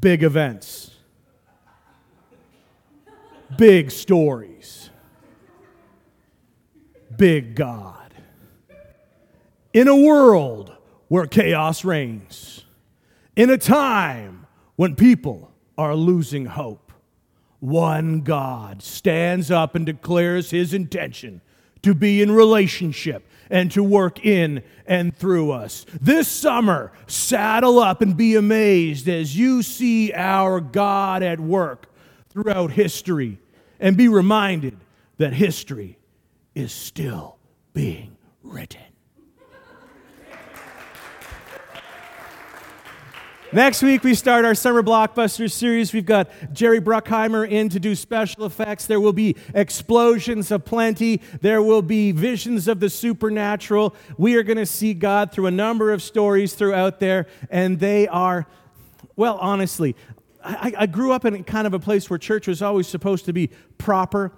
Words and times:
big 0.00 0.22
events, 0.22 0.90
big 3.56 3.90
stories, 3.90 4.90
big 7.16 7.54
God. 7.54 8.14
In 9.72 9.88
a 9.88 9.96
world 9.96 10.74
where 11.08 11.26
chaos 11.26 11.84
reigns, 11.84 12.64
in 13.36 13.50
a 13.50 13.58
time 13.58 14.46
when 14.76 14.96
people 14.96 15.52
are 15.78 15.94
losing 15.94 16.46
hope, 16.46 16.92
one 17.60 18.20
God 18.20 18.82
stands 18.82 19.50
up 19.50 19.74
and 19.74 19.86
declares 19.86 20.50
his 20.50 20.74
intention 20.74 21.40
to 21.82 21.94
be 21.94 22.22
in 22.22 22.32
relationship 22.32 23.26
and 23.50 23.70
to 23.72 23.82
work 23.82 24.24
in 24.24 24.62
and 24.86 25.16
through 25.16 25.50
us. 25.52 25.86
This 26.00 26.28
summer, 26.28 26.92
saddle 27.06 27.78
up 27.78 28.00
and 28.00 28.16
be 28.16 28.34
amazed 28.34 29.08
as 29.08 29.36
you 29.36 29.62
see 29.62 30.12
our 30.12 30.60
God 30.60 31.22
at 31.22 31.40
work 31.40 31.86
throughout 32.30 32.72
history 32.72 33.38
and 33.80 33.96
be 33.96 34.08
reminded 34.08 34.76
that 35.18 35.32
history 35.32 35.98
is 36.54 36.72
still 36.72 37.38
being 37.72 38.16
written. 38.42 38.85
Next 43.52 43.80
week, 43.80 44.02
we 44.02 44.16
start 44.16 44.44
our 44.44 44.56
summer 44.56 44.82
blockbuster 44.82 45.48
series. 45.48 45.92
We've 45.92 46.04
got 46.04 46.28
Jerry 46.52 46.80
Bruckheimer 46.80 47.48
in 47.48 47.68
to 47.68 47.78
do 47.78 47.94
special 47.94 48.44
effects. 48.44 48.86
There 48.86 48.98
will 48.98 49.12
be 49.12 49.36
explosions 49.54 50.50
of 50.50 50.64
plenty. 50.64 51.22
There 51.40 51.62
will 51.62 51.80
be 51.80 52.10
visions 52.10 52.66
of 52.66 52.80
the 52.80 52.90
supernatural. 52.90 53.94
We 54.18 54.34
are 54.34 54.42
going 54.42 54.56
to 54.56 54.66
see 54.66 54.94
God 54.94 55.30
through 55.30 55.46
a 55.46 55.52
number 55.52 55.92
of 55.92 56.02
stories 56.02 56.54
throughout 56.54 56.98
there, 56.98 57.28
and 57.48 57.78
they 57.78 58.08
are, 58.08 58.48
well, 59.14 59.38
honestly, 59.40 59.94
I, 60.44 60.72
I 60.78 60.86
grew 60.86 61.12
up 61.12 61.24
in 61.24 61.44
kind 61.44 61.68
of 61.68 61.74
a 61.74 61.78
place 61.78 62.10
where 62.10 62.18
church 62.18 62.48
was 62.48 62.62
always 62.62 62.88
supposed 62.88 63.26
to 63.26 63.32
be 63.32 63.50
proper. 63.78 64.32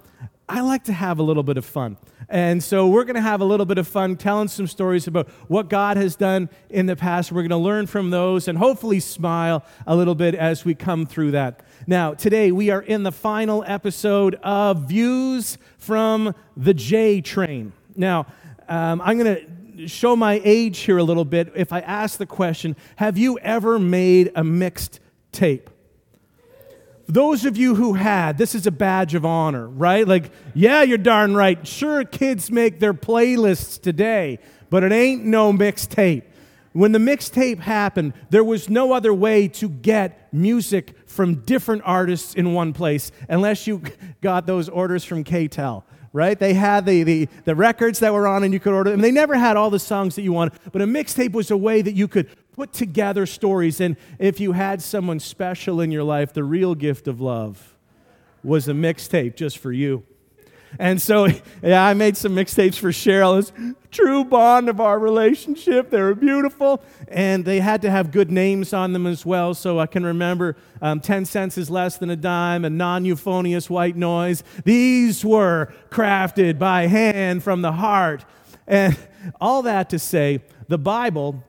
I 0.49 0.61
like 0.61 0.85
to 0.85 0.93
have 0.93 1.19
a 1.19 1.23
little 1.23 1.43
bit 1.43 1.57
of 1.57 1.65
fun. 1.65 1.95
And 2.27 2.63
so 2.63 2.87
we're 2.87 3.03
going 3.03 3.15
to 3.15 3.21
have 3.21 3.39
a 3.39 3.45
little 3.45 3.67
bit 3.67 3.77
of 3.77 3.87
fun 3.87 4.17
telling 4.17 4.47
some 4.47 4.65
stories 4.65 5.05
about 5.05 5.29
what 5.47 5.69
God 5.69 5.95
has 5.95 6.15
done 6.15 6.49
in 6.71 6.87
the 6.87 6.95
past. 6.95 7.31
We're 7.31 7.43
going 7.43 7.49
to 7.51 7.57
learn 7.57 7.85
from 7.85 8.09
those 8.09 8.47
and 8.47 8.57
hopefully 8.57 8.99
smile 8.99 9.63
a 9.85 9.95
little 9.95 10.15
bit 10.15 10.33
as 10.33 10.65
we 10.65 10.73
come 10.73 11.05
through 11.05 11.31
that. 11.31 11.61
Now, 11.85 12.15
today 12.15 12.51
we 12.51 12.71
are 12.71 12.81
in 12.81 13.03
the 13.03 13.11
final 13.11 13.63
episode 13.67 14.35
of 14.41 14.89
Views 14.89 15.59
from 15.77 16.33
the 16.57 16.73
J 16.73 17.21
Train. 17.21 17.71
Now, 17.95 18.25
um, 18.67 19.01
I'm 19.01 19.19
going 19.19 19.35
to 19.35 19.87
show 19.87 20.15
my 20.15 20.41
age 20.43 20.79
here 20.79 20.97
a 20.97 21.03
little 21.03 21.25
bit 21.25 21.51
if 21.55 21.71
I 21.71 21.81
ask 21.81 22.17
the 22.17 22.25
question 22.25 22.75
Have 22.95 23.19
you 23.19 23.37
ever 23.37 23.77
made 23.77 24.31
a 24.35 24.43
mixed 24.43 24.99
tape? 25.31 25.69
Those 27.09 27.43
of 27.45 27.57
you 27.57 27.73
who 27.73 27.93
had, 27.93 28.37
this 28.37 28.53
is 28.53 28.67
a 28.67 28.71
badge 28.71 29.15
of 29.15 29.25
honor, 29.25 29.67
right? 29.67 30.07
Like, 30.07 30.31
yeah, 30.53 30.83
you're 30.83 30.99
darn 30.99 31.35
right. 31.35 31.65
Sure, 31.65 32.03
kids 32.05 32.51
make 32.51 32.79
their 32.79 32.93
playlists 32.93 33.81
today, 33.81 34.37
but 34.69 34.83
it 34.83 34.91
ain't 34.91 35.25
no 35.25 35.51
mixtape. 35.51 36.21
When 36.73 36.91
the 36.91 36.99
mixtape 36.99 37.61
happened, 37.61 38.13
there 38.29 38.43
was 38.43 38.69
no 38.69 38.93
other 38.93 39.11
way 39.11 39.47
to 39.47 39.69
get 39.69 40.31
music 40.31 40.93
from 41.07 41.41
different 41.41 41.81
artists 41.83 42.35
in 42.35 42.53
one 42.53 42.73
place 42.73 43.11
unless 43.27 43.65
you 43.65 43.81
got 44.21 44.45
those 44.45 44.69
orders 44.69 45.03
from 45.03 45.23
K-tel 45.23 45.85
right? 46.11 46.39
They 46.39 46.55
had 46.55 46.87
the, 46.87 47.03
the, 47.03 47.29
the 47.45 47.55
records 47.55 47.99
that 47.99 48.11
were 48.11 48.27
on 48.27 48.43
and 48.43 48.51
you 48.51 48.59
could 48.59 48.73
order 48.73 48.89
them. 48.89 48.99
They 48.99 49.11
never 49.11 49.35
had 49.35 49.57
all 49.57 49.69
the 49.69 49.77
songs 49.77 50.15
that 50.15 50.23
you 50.23 50.33
wanted, 50.33 50.59
but 50.71 50.81
a 50.81 50.85
mixtape 50.85 51.33
was 51.33 51.51
a 51.51 51.57
way 51.57 51.83
that 51.83 51.93
you 51.93 52.07
could 52.07 52.29
put 52.59 52.73
together 52.73 53.25
stories. 53.25 53.79
And 53.79 53.95
if 54.17 54.41
you 54.41 54.51
had 54.51 54.81
someone 54.81 55.21
special 55.21 55.79
in 55.79 55.91
your 55.91 56.03
life, 56.03 56.33
the 56.33 56.43
real 56.43 56.75
gift 56.75 57.07
of 57.07 57.21
love 57.21 57.77
was 58.43 58.67
a 58.67 58.73
mixtape 58.73 59.37
just 59.37 59.59
for 59.59 59.71
you. 59.71 60.03
And 60.77 61.01
so, 61.01 61.29
yeah, 61.63 61.85
I 61.85 61.93
made 61.93 62.17
some 62.17 62.35
mixtapes 62.35 62.75
for 62.75 62.89
Cheryl. 62.89 63.39
It's 63.39 63.53
true 63.91 64.25
bond 64.25 64.67
of 64.67 64.81
our 64.81 64.99
relationship. 64.99 65.89
They 65.89 66.01
were 66.01 66.13
beautiful, 66.13 66.83
and 67.07 67.45
they 67.45 67.61
had 67.61 67.81
to 67.83 67.89
have 67.89 68.11
good 68.11 68.29
names 68.29 68.73
on 68.73 68.91
them 68.91 69.07
as 69.07 69.25
well. 69.25 69.53
So 69.53 69.79
I 69.79 69.85
can 69.85 70.05
remember 70.05 70.57
um, 70.81 70.99
10 70.99 71.23
cents 71.23 71.57
is 71.57 71.69
less 71.69 71.95
than 71.95 72.09
a 72.09 72.17
dime, 72.17 72.65
and 72.65 72.77
non 72.77 73.05
euphonious 73.05 73.69
white 73.69 73.95
noise. 73.95 74.43
These 74.65 75.23
were 75.23 75.73
crafted 75.89 76.59
by 76.59 76.87
hand 76.87 77.41
from 77.41 77.61
the 77.61 77.71
heart. 77.71 78.25
And 78.67 78.97
all 79.39 79.61
that 79.61 79.89
to 79.91 79.97
say, 79.97 80.41
the 80.67 80.77
Bible 80.77 81.41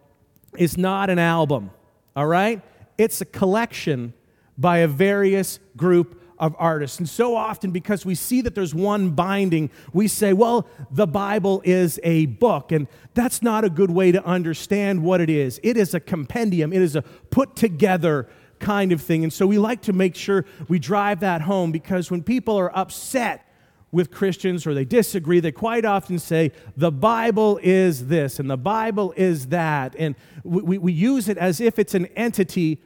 is 0.56 0.76
not 0.76 1.10
an 1.10 1.18
album, 1.18 1.70
all 2.16 2.26
right? 2.26 2.62
It's 2.98 3.20
a 3.20 3.24
collection 3.24 4.14
by 4.58 4.78
a 4.78 4.88
various 4.88 5.58
group 5.76 6.20
of 6.38 6.56
artists. 6.58 6.98
And 6.98 7.08
so 7.08 7.36
often, 7.36 7.70
because 7.70 8.06
we 8.06 8.14
see 8.14 8.40
that 8.40 8.54
there's 8.54 8.74
one 8.74 9.10
binding, 9.10 9.70
we 9.92 10.08
say, 10.08 10.32
well, 10.32 10.66
the 10.90 11.06
Bible 11.06 11.60
is 11.64 12.00
a 12.02 12.26
book. 12.26 12.72
And 12.72 12.88
that's 13.14 13.42
not 13.42 13.62
a 13.62 13.70
good 13.70 13.90
way 13.90 14.10
to 14.10 14.24
understand 14.24 15.04
what 15.04 15.20
it 15.20 15.28
is. 15.28 15.60
It 15.62 15.76
is 15.76 15.94
a 15.94 16.00
compendium, 16.00 16.72
it 16.72 16.82
is 16.82 16.96
a 16.96 17.02
put 17.02 17.56
together 17.56 18.26
kind 18.58 18.92
of 18.92 19.00
thing. 19.00 19.22
And 19.22 19.32
so 19.32 19.46
we 19.46 19.58
like 19.58 19.82
to 19.82 19.92
make 19.92 20.14
sure 20.14 20.44
we 20.68 20.78
drive 20.78 21.20
that 21.20 21.42
home 21.42 21.72
because 21.72 22.10
when 22.10 22.22
people 22.22 22.58
are 22.58 22.76
upset, 22.76 23.46
with 23.92 24.10
Christians 24.10 24.66
or 24.66 24.74
they 24.74 24.84
disagree, 24.84 25.40
they 25.40 25.52
quite 25.52 25.84
often 25.84 26.18
say, 26.18 26.52
the 26.76 26.92
Bible 26.92 27.58
is 27.62 28.06
this 28.06 28.38
and 28.38 28.48
the 28.48 28.56
Bible 28.56 29.12
is 29.16 29.48
that. 29.48 29.96
And 29.98 30.14
we, 30.44 30.78
we 30.78 30.92
use 30.92 31.28
it 31.28 31.38
as 31.38 31.60
if 31.60 31.78
it's 31.78 31.94
an 31.94 32.06
entity 32.16 32.82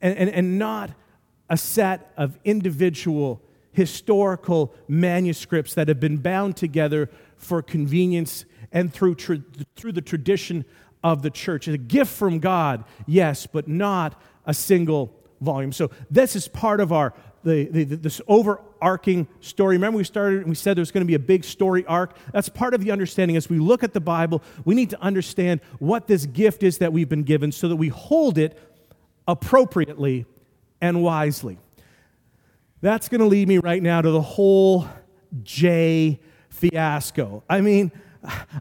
and, 0.00 0.16
and, 0.16 0.30
and 0.30 0.58
not 0.58 0.90
a 1.48 1.56
set 1.56 2.12
of 2.16 2.38
individual 2.44 3.42
historical 3.72 4.74
manuscripts 4.86 5.74
that 5.74 5.88
have 5.88 5.98
been 5.98 6.18
bound 6.18 6.56
together 6.56 7.10
for 7.36 7.62
convenience 7.62 8.44
and 8.70 8.92
through, 8.92 9.14
through 9.14 9.92
the 9.92 10.02
tradition 10.02 10.64
of 11.02 11.22
the 11.22 11.30
church. 11.30 11.66
It's 11.66 11.74
a 11.74 11.78
gift 11.78 12.12
from 12.12 12.38
God, 12.38 12.84
yes, 13.06 13.46
but 13.46 13.66
not 13.66 14.20
a 14.46 14.54
single 14.54 15.14
volume. 15.40 15.72
So 15.72 15.90
this 16.10 16.36
is 16.36 16.48
part 16.48 16.80
of 16.80 16.92
our 16.92 17.14
the, 17.44 17.64
the, 17.64 17.84
this 17.84 18.20
overarching 18.28 19.26
story. 19.40 19.76
Remember, 19.76 19.98
we 19.98 20.04
started 20.04 20.40
and 20.40 20.48
we 20.48 20.54
said 20.54 20.76
there's 20.76 20.90
going 20.90 21.02
to 21.02 21.08
be 21.08 21.14
a 21.14 21.18
big 21.18 21.44
story 21.44 21.84
arc. 21.86 22.16
That's 22.32 22.48
part 22.48 22.74
of 22.74 22.82
the 22.82 22.90
understanding. 22.90 23.36
As 23.36 23.48
we 23.48 23.58
look 23.58 23.82
at 23.82 23.92
the 23.92 24.00
Bible, 24.00 24.42
we 24.64 24.74
need 24.74 24.90
to 24.90 25.00
understand 25.00 25.60
what 25.78 26.06
this 26.06 26.26
gift 26.26 26.62
is 26.62 26.78
that 26.78 26.92
we've 26.92 27.08
been 27.08 27.24
given 27.24 27.52
so 27.52 27.68
that 27.68 27.76
we 27.76 27.88
hold 27.88 28.38
it 28.38 28.58
appropriately 29.26 30.26
and 30.80 31.02
wisely. 31.02 31.58
That's 32.80 33.08
going 33.08 33.20
to 33.20 33.26
lead 33.26 33.48
me 33.48 33.58
right 33.58 33.82
now 33.82 34.02
to 34.02 34.10
the 34.10 34.22
whole 34.22 34.88
J 35.42 36.20
fiasco. 36.50 37.44
I 37.48 37.60
mean, 37.60 37.92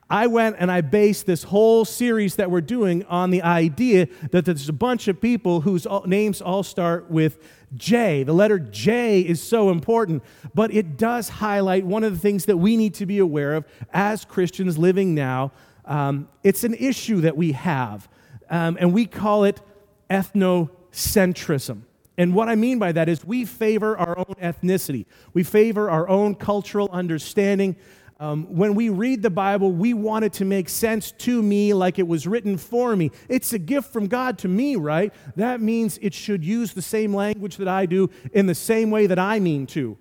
I 0.09 0.27
went 0.27 0.55
and 0.59 0.71
I 0.71 0.81
based 0.81 1.25
this 1.25 1.43
whole 1.43 1.85
series 1.85 2.35
that 2.37 2.49
we're 2.49 2.61
doing 2.61 3.03
on 3.05 3.29
the 3.29 3.43
idea 3.43 4.07
that 4.31 4.45
there's 4.45 4.69
a 4.69 4.73
bunch 4.73 5.07
of 5.07 5.21
people 5.21 5.61
whose 5.61 5.85
names 6.05 6.41
all 6.41 6.63
start 6.63 7.11
with 7.11 7.39
J. 7.75 8.23
The 8.23 8.33
letter 8.33 8.59
J 8.59 9.21
is 9.21 9.41
so 9.41 9.69
important, 9.69 10.23
but 10.53 10.73
it 10.73 10.97
does 10.97 11.29
highlight 11.29 11.85
one 11.85 12.03
of 12.03 12.13
the 12.13 12.19
things 12.19 12.45
that 12.45 12.57
we 12.57 12.75
need 12.77 12.93
to 12.95 13.05
be 13.05 13.19
aware 13.19 13.53
of 13.53 13.65
as 13.93 14.25
Christians 14.25 14.77
living 14.77 15.15
now. 15.15 15.51
Um, 15.85 16.27
it's 16.43 16.63
an 16.63 16.73
issue 16.73 17.21
that 17.21 17.37
we 17.37 17.53
have, 17.53 18.09
um, 18.49 18.77
and 18.79 18.93
we 18.93 19.05
call 19.05 19.45
it 19.45 19.61
ethnocentrism. 20.09 21.83
And 22.17 22.35
what 22.35 22.49
I 22.49 22.55
mean 22.55 22.77
by 22.77 22.91
that 22.91 23.09
is 23.09 23.25
we 23.25 23.45
favor 23.45 23.97
our 23.97 24.17
own 24.17 24.35
ethnicity, 24.41 25.05
we 25.33 25.43
favor 25.43 25.89
our 25.89 26.07
own 26.09 26.35
cultural 26.35 26.89
understanding. 26.91 27.75
Um, 28.21 28.45
when 28.55 28.75
we 28.75 28.89
read 28.89 29.23
the 29.23 29.31
Bible, 29.31 29.71
we 29.71 29.95
want 29.95 30.25
it 30.25 30.33
to 30.33 30.45
make 30.45 30.69
sense 30.69 31.11
to 31.11 31.41
me 31.41 31.73
like 31.73 31.97
it 31.97 32.07
was 32.07 32.27
written 32.27 32.55
for 32.55 32.95
me. 32.95 33.09
It's 33.27 33.51
a 33.51 33.57
gift 33.57 33.91
from 33.91 34.05
God 34.05 34.37
to 34.39 34.47
me, 34.47 34.75
right? 34.75 35.11
That 35.37 35.59
means 35.59 35.97
it 36.03 36.13
should 36.13 36.45
use 36.45 36.73
the 36.73 36.83
same 36.83 37.16
language 37.16 37.57
that 37.57 37.67
I 37.67 37.87
do 37.87 38.11
in 38.31 38.46
the 38.46 38.53
same 38.53 38.91
way 38.91 39.07
that 39.07 39.17
I 39.17 39.40
mean 39.40 39.66
to, 39.67 39.97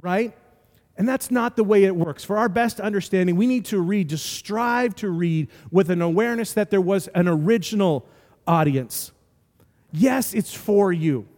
right? 0.00 0.34
And 0.96 1.06
that's 1.06 1.30
not 1.30 1.56
the 1.56 1.62
way 1.62 1.84
it 1.84 1.94
works. 1.94 2.24
For 2.24 2.38
our 2.38 2.48
best 2.48 2.80
understanding, 2.80 3.36
we 3.36 3.46
need 3.46 3.66
to 3.66 3.82
read, 3.82 4.08
to 4.08 4.16
strive 4.16 4.94
to 4.96 5.10
read 5.10 5.48
with 5.70 5.90
an 5.90 6.00
awareness 6.00 6.54
that 6.54 6.70
there 6.70 6.80
was 6.80 7.08
an 7.08 7.28
original 7.28 8.08
audience. 8.46 9.12
Yes, 9.92 10.32
it's 10.32 10.54
for 10.54 10.90
you, 10.90 11.28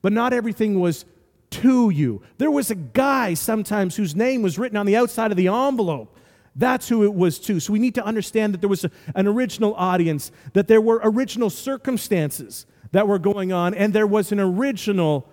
but 0.00 0.14
not 0.14 0.32
everything 0.32 0.80
was 0.80 1.04
to 1.50 1.90
you. 1.90 2.22
There 2.38 2.50
was 2.50 2.70
a 2.70 2.74
guy 2.74 3.34
sometimes 3.34 3.96
whose 3.96 4.14
name 4.14 4.42
was 4.42 4.58
written 4.58 4.76
on 4.76 4.86
the 4.86 4.96
outside 4.96 5.30
of 5.30 5.36
the 5.36 5.48
envelope. 5.48 6.16
That's 6.54 6.88
who 6.88 7.04
it 7.04 7.14
was 7.14 7.38
to. 7.40 7.60
So 7.60 7.72
we 7.72 7.78
need 7.78 7.94
to 7.96 8.04
understand 8.04 8.54
that 8.54 8.60
there 8.60 8.68
was 8.68 8.84
a, 8.84 8.90
an 9.14 9.26
original 9.26 9.74
audience, 9.74 10.32
that 10.54 10.68
there 10.68 10.80
were 10.80 11.00
original 11.02 11.50
circumstances 11.50 12.66
that 12.92 13.06
were 13.06 13.18
going 13.18 13.52
on, 13.52 13.74
and 13.74 13.92
there 13.92 14.06
was 14.06 14.32
an 14.32 14.40
original 14.40 15.28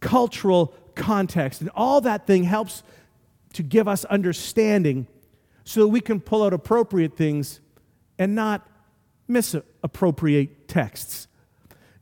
cultural 0.00 0.74
context. 0.94 1.60
And 1.60 1.70
all 1.74 2.00
that 2.00 2.26
thing 2.26 2.44
helps 2.44 2.82
to 3.52 3.62
give 3.62 3.86
us 3.86 4.04
understanding 4.06 5.06
so 5.64 5.80
that 5.80 5.88
we 5.88 6.00
can 6.00 6.20
pull 6.20 6.42
out 6.42 6.52
appropriate 6.52 7.16
things 7.16 7.60
and 8.18 8.34
not 8.34 8.66
misappropriate 9.28 10.68
texts. 10.68 11.28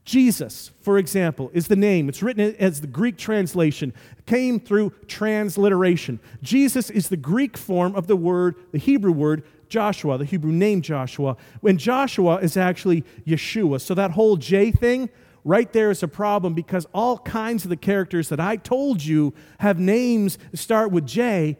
Jesus, 0.03 0.71
for 0.81 0.97
example, 0.97 1.51
is 1.53 1.67
the 1.67 1.75
name. 1.75 2.09
It's 2.09 2.23
written 2.23 2.55
as 2.57 2.81
the 2.81 2.87
Greek 2.87 3.17
translation, 3.17 3.93
came 4.25 4.59
through 4.59 4.93
transliteration. 5.07 6.19
Jesus 6.41 6.89
is 6.89 7.09
the 7.09 7.17
Greek 7.17 7.55
form 7.55 7.95
of 7.95 8.07
the 8.07 8.15
word, 8.15 8.55
the 8.71 8.79
Hebrew 8.79 9.11
word, 9.11 9.43
Joshua, 9.69 10.17
the 10.17 10.25
Hebrew 10.25 10.51
name 10.51 10.81
Joshua, 10.81 11.37
when 11.61 11.77
Joshua 11.77 12.37
is 12.37 12.57
actually 12.57 13.03
Yeshua. 13.25 13.79
So 13.79 13.93
that 13.93 14.11
whole 14.11 14.37
J 14.37 14.71
thing, 14.71 15.09
right 15.43 15.71
there 15.71 15.91
is 15.91 16.03
a 16.03 16.07
problem 16.07 16.53
because 16.53 16.85
all 16.93 17.19
kinds 17.19 17.63
of 17.63 17.69
the 17.69 17.77
characters 17.77 18.29
that 18.29 18.39
I 18.39 18.57
told 18.57 19.03
you 19.03 19.33
have 19.59 19.79
names 19.79 20.37
that 20.51 20.57
start 20.57 20.91
with 20.91 21.05
J, 21.05 21.57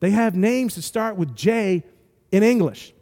they 0.00 0.10
have 0.10 0.34
names 0.34 0.74
that 0.74 0.82
start 0.82 1.16
with 1.16 1.36
J 1.36 1.84
in 2.32 2.42
English. 2.42 2.94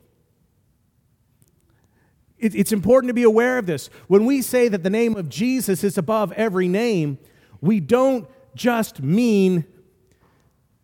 It, 2.40 2.54
it's 2.54 2.72
important 2.72 3.10
to 3.10 3.14
be 3.14 3.22
aware 3.22 3.58
of 3.58 3.66
this. 3.66 3.90
When 4.08 4.24
we 4.24 4.42
say 4.42 4.68
that 4.68 4.82
the 4.82 4.90
name 4.90 5.14
of 5.14 5.28
Jesus 5.28 5.84
is 5.84 5.98
above 5.98 6.32
every 6.32 6.68
name, 6.68 7.18
we 7.60 7.78
don't 7.78 8.26
just 8.54 9.02
mean 9.02 9.64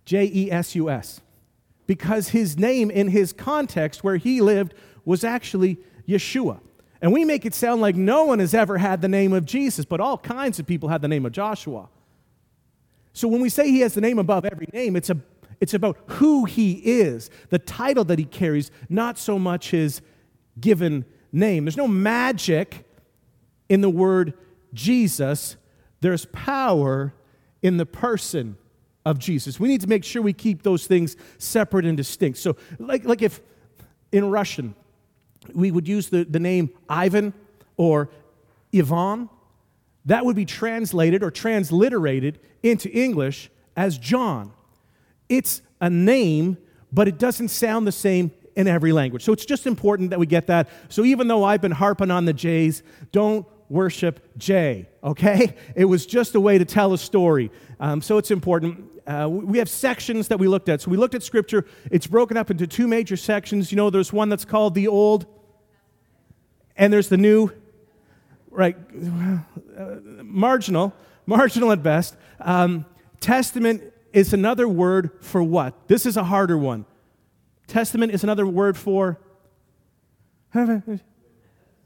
J 0.04 0.30
E 0.32 0.52
S 0.52 0.74
U 0.76 0.88
S, 0.88 1.20
because 1.86 2.28
his 2.28 2.56
name 2.56 2.90
in 2.90 3.08
his 3.08 3.32
context 3.32 4.04
where 4.04 4.16
he 4.16 4.40
lived 4.40 4.74
was 5.04 5.24
actually 5.24 5.78
Yeshua. 6.06 6.60
And 7.00 7.12
we 7.12 7.24
make 7.24 7.44
it 7.44 7.54
sound 7.54 7.80
like 7.80 7.96
no 7.96 8.24
one 8.24 8.38
has 8.38 8.54
ever 8.54 8.78
had 8.78 9.00
the 9.00 9.08
name 9.08 9.32
of 9.32 9.44
Jesus, 9.44 9.84
but 9.84 10.00
all 10.00 10.18
kinds 10.18 10.58
of 10.58 10.66
people 10.66 10.88
had 10.88 11.02
the 11.02 11.08
name 11.08 11.26
of 11.26 11.32
Joshua. 11.32 11.88
So 13.12 13.28
when 13.28 13.40
we 13.40 13.48
say 13.48 13.70
he 13.70 13.80
has 13.80 13.94
the 13.94 14.00
name 14.00 14.18
above 14.18 14.44
every 14.44 14.68
name, 14.72 14.94
it's, 14.94 15.10
a, 15.10 15.16
it's 15.60 15.74
about 15.74 15.98
who 16.06 16.44
he 16.44 16.72
is, 16.84 17.30
the 17.50 17.58
title 17.58 18.04
that 18.04 18.18
he 18.18 18.24
carries, 18.24 18.70
not 18.88 19.18
so 19.18 19.38
much 19.38 19.70
his 19.70 20.02
given 20.60 21.04
name. 21.32 21.64
There's 21.64 21.76
no 21.76 21.88
magic 21.88 22.84
in 23.68 23.80
the 23.80 23.90
word 23.90 24.34
Jesus, 24.72 25.56
there's 26.00 26.26
power 26.26 27.14
in 27.62 27.78
the 27.78 27.86
person 27.86 28.56
of 29.04 29.18
Jesus. 29.18 29.58
We 29.58 29.68
need 29.68 29.80
to 29.80 29.86
make 29.86 30.04
sure 30.04 30.20
we 30.20 30.32
keep 30.32 30.62
those 30.62 30.86
things 30.86 31.16
separate 31.38 31.86
and 31.86 31.96
distinct. 31.96 32.38
So, 32.38 32.56
like, 32.78 33.04
like 33.04 33.22
if 33.22 33.40
in 34.12 34.30
Russian 34.30 34.74
we 35.54 35.70
would 35.70 35.88
use 35.88 36.08
the, 36.08 36.24
the 36.24 36.40
name 36.40 36.70
Ivan 36.88 37.32
or 37.76 38.10
Ivan, 38.74 39.30
that 40.04 40.24
would 40.24 40.36
be 40.36 40.44
translated 40.44 41.22
or 41.22 41.30
transliterated 41.30 42.38
into 42.62 42.90
English 42.90 43.50
as 43.76 43.98
John. 43.98 44.52
It's 45.28 45.62
a 45.80 45.90
name, 45.90 46.58
but 46.92 47.08
it 47.08 47.18
doesn't 47.18 47.48
sound 47.48 47.86
the 47.86 47.92
same 47.92 48.30
in 48.56 48.66
every 48.66 48.92
language. 48.92 49.22
So 49.22 49.32
it's 49.32 49.44
just 49.44 49.66
important 49.66 50.10
that 50.10 50.18
we 50.18 50.26
get 50.26 50.46
that. 50.48 50.68
So 50.88 51.04
even 51.04 51.28
though 51.28 51.44
I've 51.44 51.60
been 51.60 51.72
harping 51.72 52.10
on 52.10 52.24
the 52.24 52.32
J's, 52.32 52.82
don't 53.12 53.46
worship 53.68 54.20
J, 54.38 54.88
okay? 55.04 55.54
It 55.76 55.84
was 55.84 56.06
just 56.06 56.34
a 56.34 56.40
way 56.40 56.58
to 56.58 56.64
tell 56.64 56.92
a 56.94 56.98
story. 56.98 57.50
Um, 57.78 58.00
so 58.00 58.16
it's 58.16 58.30
important. 58.30 58.90
Uh, 59.06 59.28
we 59.30 59.58
have 59.58 59.68
sections 59.68 60.28
that 60.28 60.38
we 60.38 60.48
looked 60.48 60.68
at. 60.68 60.80
So 60.80 60.90
we 60.90 60.96
looked 60.96 61.14
at 61.14 61.22
Scripture. 61.22 61.66
It's 61.90 62.06
broken 62.06 62.36
up 62.36 62.50
into 62.50 62.66
two 62.66 62.88
major 62.88 63.16
sections. 63.16 63.70
You 63.70 63.76
know, 63.76 63.90
there's 63.90 64.12
one 64.12 64.30
that's 64.30 64.46
called 64.46 64.74
the 64.74 64.88
Old, 64.88 65.26
and 66.76 66.92
there's 66.92 67.08
the 67.08 67.18
New, 67.18 67.50
right? 68.50 68.76
Uh, 69.78 69.96
marginal, 70.22 70.94
marginal 71.26 71.72
at 71.72 71.82
best. 71.82 72.16
Um, 72.40 72.86
testament 73.20 73.92
is 74.12 74.32
another 74.32 74.66
word 74.66 75.10
for 75.20 75.42
what? 75.42 75.88
This 75.88 76.06
is 76.06 76.16
a 76.16 76.24
harder 76.24 76.56
one. 76.56 76.86
Testament 77.66 78.12
is 78.12 78.24
another 78.24 78.46
word 78.46 78.76
for. 78.76 79.20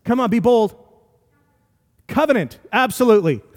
Come 0.05 0.21
on, 0.21 0.31
be 0.31 0.39
bold. 0.39 0.77
Covenant, 2.07 2.59
absolutely. 2.73 3.43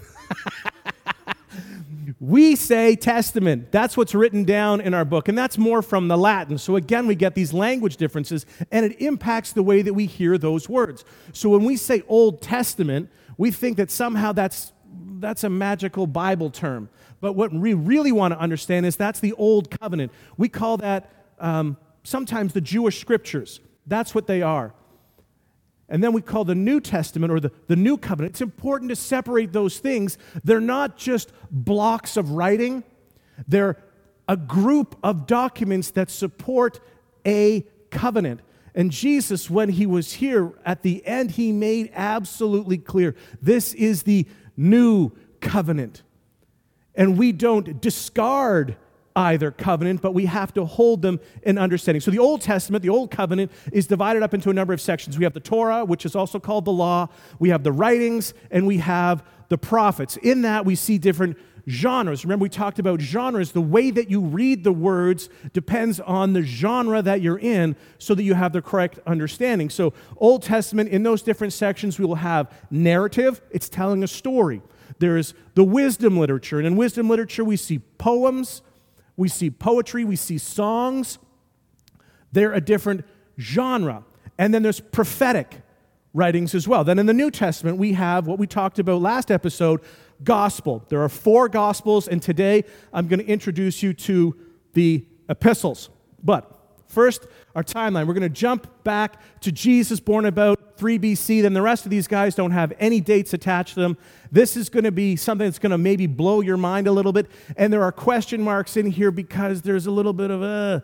we 2.20 2.56
say 2.56 2.96
testament. 2.96 3.72
That's 3.72 3.98
what's 3.98 4.16
written 4.16 4.44
down 4.44 4.82
in 4.82 4.94
our 4.94 5.06
book, 5.06 5.28
and 5.28 5.38
that's 5.38 5.58
more 5.58 5.82
from 5.82 6.08
the 6.08 6.18
Latin. 6.18 6.58
So 6.58 6.76
again, 6.76 7.08
we 7.08 7.16
get 7.16 7.36
these 7.36 7.54
language 7.54 7.98
differences, 7.98 8.46
and 8.72 8.86
it 8.86 9.02
impacts 9.02 9.54
the 9.54 9.64
way 9.64 9.82
that 9.82 9.94
we 9.94 10.06
hear 10.06 10.38
those 10.38 10.70
words. 10.70 11.04
So 11.34 11.50
when 11.50 11.64
we 11.64 11.76
say 11.76 12.04
Old 12.08 12.42
Testament, 12.42 13.10
we 13.38 13.52
think 13.52 13.78
that 13.78 13.92
somehow 13.92 14.32
that's 14.32 14.72
that's 15.20 15.44
a 15.44 15.50
magical 15.50 16.06
Bible 16.06 16.50
term. 16.50 16.90
But 17.20 17.34
what 17.34 17.54
we 17.54 17.74
really 17.74 18.12
want 18.12 18.34
to 18.34 18.40
understand 18.40 18.86
is 18.86 18.96
that's 18.96 19.20
the 19.20 19.34
Old 19.34 19.72
Covenant. 19.80 20.12
We 20.38 20.50
call 20.50 20.78
that 20.78 21.10
um, 21.40 21.78
sometimes 22.04 22.54
the 22.54 22.62
Jewish 22.62 23.00
scriptures. 23.00 23.60
That's 23.88 24.14
what 24.14 24.28
they 24.28 24.42
are. 24.42 24.74
And 25.90 26.04
then 26.04 26.14
we 26.14 26.22
call 26.22 26.46
the 26.46 26.56
New 26.56 26.80
Testament 26.80 27.32
or 27.32 27.40
the, 27.40 27.52
the 27.68 27.76
New 27.76 27.98
Covenant. 27.98 28.34
It's 28.34 28.42
important 28.42 28.90
to 28.90 28.96
separate 28.96 29.52
those 29.52 29.80
things. 29.80 30.18
They're 30.44 30.62
not 30.62 30.98
just 30.98 31.32
blocks 31.52 32.18
of 32.18 32.32
writing, 32.32 32.84
they're 33.48 33.78
a 34.28 34.38
group 34.38 34.98
of 35.04 35.28
documents 35.28 35.92
that 35.92 36.10
support 36.10 36.80
a 37.26 37.66
covenant. 37.92 38.42
And 38.76 38.90
Jesus, 38.90 39.50
when 39.50 39.70
he 39.70 39.86
was 39.86 40.14
here 40.14 40.54
at 40.66 40.82
the 40.82 41.06
end, 41.06 41.32
he 41.32 41.52
made 41.52 41.92
absolutely 41.94 42.78
clear 42.78 43.16
this 43.42 43.74
is 43.74 44.04
the 44.04 44.26
new 44.56 45.12
covenant. 45.42 46.02
And 46.96 47.18
we 47.18 47.32
don't 47.32 47.82
discard 47.82 48.78
either 49.16 49.52
covenant, 49.52 50.02
but 50.02 50.14
we 50.14 50.26
have 50.26 50.54
to 50.54 50.66
hold 50.66 51.02
them 51.02 51.20
in 51.44 51.58
understanding. 51.58 52.02
So 52.02 52.12
the 52.12 52.20
Old 52.20 52.42
Testament, 52.42 52.82
the 52.82 52.90
Old 52.90 53.12
Covenant, 53.12 53.52
is 53.72 53.88
divided 53.88 54.24
up 54.24 54.34
into 54.34 54.50
a 54.50 54.54
number 54.54 54.74
of 54.74 54.82
sections. 54.82 55.18
We 55.18 55.24
have 55.24 55.34
the 55.34 55.40
Torah, 55.40 55.86
which 55.86 56.06
is 56.06 56.16
also 56.16 56.40
called 56.40 56.66
the 56.66 56.72
law, 56.72 57.10
we 57.40 57.50
have 57.50 57.64
the 57.64 57.72
writings, 57.72 58.34
and 58.52 58.66
we 58.66 58.78
have 58.78 59.24
the 59.50 59.58
prophets. 59.58 60.18
In 60.18 60.42
that, 60.44 60.66
we 60.66 60.76
see 60.76 60.98
different 60.98 61.38
genres. 61.70 62.26
Remember, 62.26 62.44
we 62.44 62.50
talked 62.50 62.80
about 62.80 63.00
genres. 63.00 63.52
The 63.52 63.62
way 63.62 63.92
that 63.92 64.10
you 64.10 64.20
read 64.22 64.64
the 64.64 64.72
words 64.72 65.30
depends 65.54 66.00
on 66.00 66.34
the 66.34 66.42
genre 66.42 67.02
that 67.02 67.22
you're 67.22 67.40
in 67.40 67.76
so 68.00 68.16
that 68.16 68.24
you 68.24 68.34
have 68.34 68.54
the 68.54 68.62
correct 68.62 69.00
understanding. 69.06 69.70
So, 69.70 69.94
Old 70.18 70.44
Testament, 70.44 70.90
in 70.90 71.04
those 71.04 71.22
different 71.22 71.54
sections, 71.54 72.00
we 72.00 72.06
will 72.06 72.16
have 72.16 72.52
narrative, 72.70 73.42
it's 73.52 73.70
telling 73.70 74.04
a 74.04 74.08
story. 74.08 74.62
There's 75.00 75.34
the 75.56 75.64
wisdom 75.64 76.18
literature, 76.18 76.58
and 76.58 76.68
in 76.68 76.76
wisdom 76.76 77.10
literature, 77.10 77.44
we 77.44 77.58
see 77.58 77.80
poems, 77.98 78.62
we 79.16 79.28
see 79.28 79.50
poetry, 79.50 80.04
we 80.04 80.16
see 80.16 80.38
songs. 80.38 81.20
They're 82.32 82.54
a 82.54 82.62
different 82.62 83.06
genre. 83.40 84.04
And 84.38 84.54
then 84.54 84.64
there's 84.64 84.80
prophetic 84.80 85.62
writings 86.14 86.56
as 86.56 86.68
well. 86.68 86.84
Then 86.84 87.00
in 87.00 87.06
the 87.06 87.14
New 87.14 87.32
Testament, 87.32 87.78
we 87.78 87.94
have 87.94 88.28
what 88.28 88.40
we 88.40 88.48
talked 88.48 88.80
about 88.80 89.02
last 89.02 89.32
episode 89.32 89.82
gospel. 90.24 90.84
There 90.90 91.02
are 91.02 91.10
four 91.10 91.50
gospels, 91.50 92.08
and 92.08 92.22
today 92.22 92.64
I'm 92.92 93.08
going 93.08 93.20
to 93.20 93.28
introduce 93.28 93.84
you 93.84 93.94
to 93.94 94.36
the 94.74 95.06
epistles. 95.30 95.90
But 96.24 96.53
first, 96.94 97.28
our 97.56 97.64
timeline. 97.64 98.08
We're 98.08 98.14
going 98.14 98.22
to 98.22 98.30
jump 98.30 98.84
back 98.84 99.22
to 99.42 99.52
Jesus, 99.52 100.00
born 100.00 100.26
about 100.26 100.78
3 100.78 101.00
BC. 101.00 101.42
Then 101.42 101.54
the 101.54 101.62
rest 101.62 101.86
of 101.86 101.92
these 101.92 102.08
guys 102.08 102.36
don't 102.36 102.52
have 102.52 102.74
any 102.80 103.02
dates 103.02 103.34
attached 103.34 103.74
to 103.74 103.82
them. 103.82 103.98
This 104.32 104.56
is 104.56 104.70
going 104.70 104.86
to 104.86 104.92
be 104.92 105.16
something 105.16 105.46
that's 105.46 105.60
going 105.60 105.72
to 105.72 105.78
maybe 105.78 106.08
blow 106.08 106.42
your 106.42 106.58
mind 106.58 106.88
a 106.88 106.92
little 106.92 107.12
bit. 107.12 107.30
And 107.58 107.74
there 107.74 107.84
are 107.84 107.92
question 107.92 108.42
marks 108.42 108.78
in 108.78 108.86
here 108.86 109.12
because 109.12 109.62
there's 109.64 109.88
a 109.88 109.92
little 109.92 110.14
bit 110.14 110.32
of 110.32 110.44
a 110.44 110.84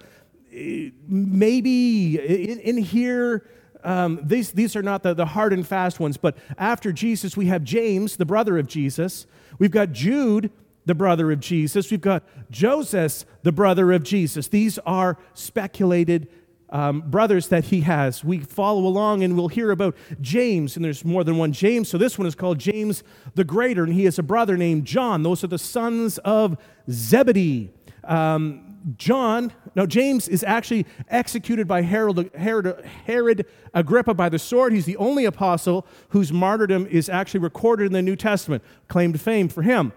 maybe 1.08 2.18
in, 2.18 2.60
in 2.60 2.78
here. 2.78 3.48
Um, 3.84 4.20
these, 4.24 4.52
these 4.52 4.76
are 4.76 4.82
not 4.82 5.04
the, 5.04 5.14
the 5.14 5.26
hard 5.26 5.54
and 5.54 5.66
fast 5.66 6.00
ones, 6.00 6.18
but 6.18 6.38
after 6.58 6.92
Jesus, 6.92 7.38
we 7.38 7.46
have 7.46 7.64
James, 7.64 8.18
the 8.18 8.26
brother 8.26 8.58
of 8.58 8.68
Jesus. 8.68 9.26
We've 9.58 9.72
got 9.72 9.94
Jude, 9.94 10.52
the 10.90 10.96
brother 10.96 11.32
of 11.32 11.40
Jesus. 11.40 11.92
We've 11.92 12.02
got 12.02 12.24
Joseph, 12.50 13.24
the 13.44 13.52
brother 13.52 13.92
of 13.92 14.02
Jesus. 14.02 14.48
These 14.48 14.80
are 14.80 15.20
speculated 15.36 16.28
um, 16.72 17.02
brothers 17.02 17.50
that 17.50 17.66
he 17.66 17.82
has. 17.82 18.24
We 18.24 18.40
follow 18.40 18.88
along 18.88 19.24
and 19.24 19.38
we'll 19.38 19.50
hear 19.50 19.70
about 19.70 19.96
James, 20.20 20.76
and 20.76 20.84
there's 20.84 21.06
more 21.06 21.24
than 21.24 21.38
one 21.38 21.54
James. 21.54 21.90
So 21.90 22.00
this 22.00 22.18
one 22.18 22.26
is 22.26 22.34
called 22.34 22.58
James 22.58 23.04
the 23.36 23.44
Greater, 23.44 23.84
and 23.84 23.94
he 23.94 24.06
has 24.06 24.18
a 24.18 24.24
brother 24.24 24.58
named 24.58 24.86
John. 24.86 25.22
Those 25.22 25.44
are 25.44 25.48
the 25.48 25.60
sons 25.60 26.18
of 26.26 26.58
Zebedee. 26.90 27.70
Um, 28.04 28.78
John, 28.98 29.54
no, 29.76 29.86
James 29.86 30.28
is 30.28 30.44
actually 30.44 30.88
executed 31.08 31.68
by 31.68 31.84
Herod, 31.84 32.32
Herod, 32.34 32.84
Herod 33.06 33.46
Agrippa 33.76 34.16
by 34.16 34.30
the 34.30 34.40
sword. 34.40 34.74
He's 34.74 34.86
the 34.86 34.98
only 34.98 35.26
apostle 35.26 35.86
whose 36.10 36.34
martyrdom 36.34 36.88
is 36.88 37.10
actually 37.10 37.42
recorded 37.42 37.86
in 37.86 37.94
the 37.94 38.02
New 38.02 38.16
Testament, 38.16 38.64
claimed 38.88 39.22
fame 39.22 39.50
for 39.50 39.62
him. 39.62 39.94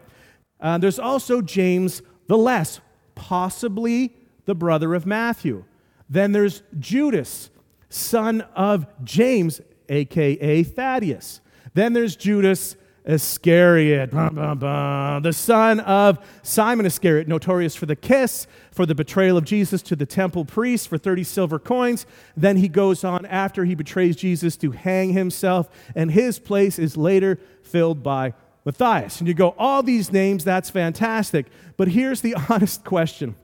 Uh, 0.63 0.79
there's 0.79 0.99
also 0.99 1.43
James 1.43 2.01
the 2.29 2.39
Less, 2.39 2.81
possibly 3.15 4.15
the 4.47 4.55
brother 4.55 4.95
of 4.95 5.05
Matthew. 5.05 5.65
Then 6.09 6.33
there's 6.33 6.63
Judas, 6.79 7.51
son 7.89 8.43
of 8.55 8.87
James, 9.05 9.61
aka 9.89 10.63
Thaddeus. 10.63 11.41
Then 11.75 11.93
there's 11.93 12.17
Judas 12.17 12.77
Iscariot, 13.05 14.13
bum, 14.13 14.37
bum, 14.37 14.59
bum, 14.59 15.23
the 15.23 15.33
son 15.33 15.81
of 15.81 16.25
Simon 16.43 16.87
Iscariot, 16.87 17.27
notorious 17.27 17.75
for 17.75 17.87
the 17.87 17.97
kiss, 17.97 18.47
for 18.71 18.87
the 18.87 18.95
betrayal 18.95 19.37
of 19.37 19.45
Jesus 19.45 19.83
to 19.83 19.97
the 19.97 20.07
temple 20.07 20.45
priest 20.45 20.87
for 20.87 20.99
30 20.99 21.25
silver 21.25 21.59
coins. 21.59 22.07
Then 22.37 22.59
he 22.59 22.69
goes 22.69 23.03
on 23.03 23.27
after 23.27 23.65
he 23.65 23.75
betrays 23.75 24.15
Jesus 24.15 24.57
to 24.59 24.71
hang 24.71 25.15
himself, 25.15 25.69
and 25.97 26.13
his 26.13 26.39
place 26.39 26.79
is 26.79 26.97
later 26.97 27.41
filled 27.65 28.05
by 28.05 28.35
Matthias. 28.65 29.19
And 29.19 29.29
you 29.29 29.35
go, 29.35 29.55
all 29.59 29.83
these 29.83 30.13
names, 30.13 30.45
that's 30.45 30.71
fantastic. 30.71 31.47
But 31.77 31.89
here's 31.89 32.21
the 32.21 32.37
honest 32.49 32.85
question, 32.85 33.35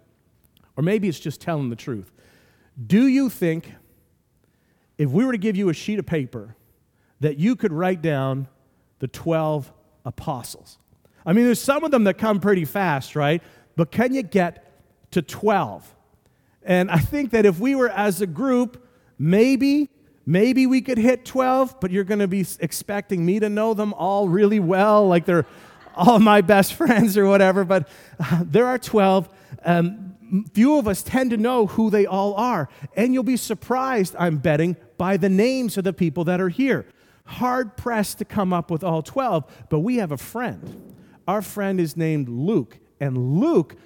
or 0.76 0.82
maybe 0.82 1.08
it's 1.08 1.20
just 1.20 1.40
telling 1.40 1.70
the 1.70 1.76
truth. 1.76 2.12
Do 2.86 3.06
you 3.06 3.28
think 3.28 3.72
if 4.96 5.10
we 5.10 5.24
were 5.24 5.32
to 5.32 5.38
give 5.38 5.56
you 5.56 5.68
a 5.68 5.74
sheet 5.74 5.98
of 5.98 6.06
paper 6.06 6.56
that 7.20 7.38
you 7.38 7.56
could 7.56 7.72
write 7.72 8.02
down 8.02 8.48
the 8.98 9.08
12 9.08 9.72
apostles. 10.04 10.78
I 11.24 11.32
mean, 11.32 11.44
there's 11.44 11.60
some 11.60 11.84
of 11.84 11.90
them 11.90 12.04
that 12.04 12.18
come 12.18 12.40
pretty 12.40 12.64
fast, 12.64 13.14
right? 13.14 13.42
But 13.76 13.90
can 13.90 14.14
you 14.14 14.22
get 14.22 14.64
to 15.12 15.22
12? 15.22 15.94
And 16.62 16.90
I 16.90 16.98
think 16.98 17.30
that 17.30 17.46
if 17.46 17.58
we 17.58 17.74
were 17.74 17.88
as 17.88 18.20
a 18.20 18.26
group, 18.26 18.86
maybe, 19.18 19.88
maybe 20.28 20.66
we 20.66 20.82
could 20.82 20.98
hit 20.98 21.24
12, 21.24 21.80
but 21.80 21.90
you're 21.90 22.04
going 22.04 22.20
to 22.20 22.28
be 22.28 22.44
expecting 22.60 23.24
me 23.24 23.40
to 23.40 23.48
know 23.48 23.72
them 23.72 23.94
all 23.94 24.28
really 24.28 24.60
well, 24.60 25.08
like 25.08 25.24
they're 25.24 25.46
all 25.96 26.18
my 26.18 26.42
best 26.42 26.74
friends 26.80 27.16
or 27.16 27.26
whatever. 27.26 27.64
But 27.64 27.88
uh, 28.20 28.44
there 28.44 28.66
are 28.66 28.78
12. 28.78 29.28
Um, 29.64 30.44
few 30.52 30.76
of 30.76 30.86
us 30.86 31.02
tend 31.02 31.30
to 31.30 31.38
know 31.38 31.66
who 31.66 31.88
they 31.88 32.04
all 32.04 32.34
are. 32.34 32.68
And 32.94 33.14
you'll 33.14 33.22
be 33.22 33.38
surprised, 33.38 34.14
I'm 34.18 34.36
betting, 34.36 34.76
by 34.98 35.16
the 35.16 35.30
names 35.30 35.78
of 35.78 35.84
the 35.84 35.94
people 35.94 36.24
that 36.24 36.40
are 36.40 36.50
here 36.50 36.84
hard 37.24 37.76
pressed 37.76 38.18
to 38.18 38.24
come 38.24 38.54
up 38.54 38.70
with 38.70 38.82
all 38.82 39.02
12, 39.02 39.66
but 39.68 39.80
we 39.80 39.96
have 39.96 40.12
a 40.12 40.16
friend. 40.16 40.94
Our 41.26 41.42
friend 41.42 41.78
is 41.78 41.94
named 41.94 42.26
Luke. 42.28 42.78
And 43.00 43.38
Luke, 43.38 43.76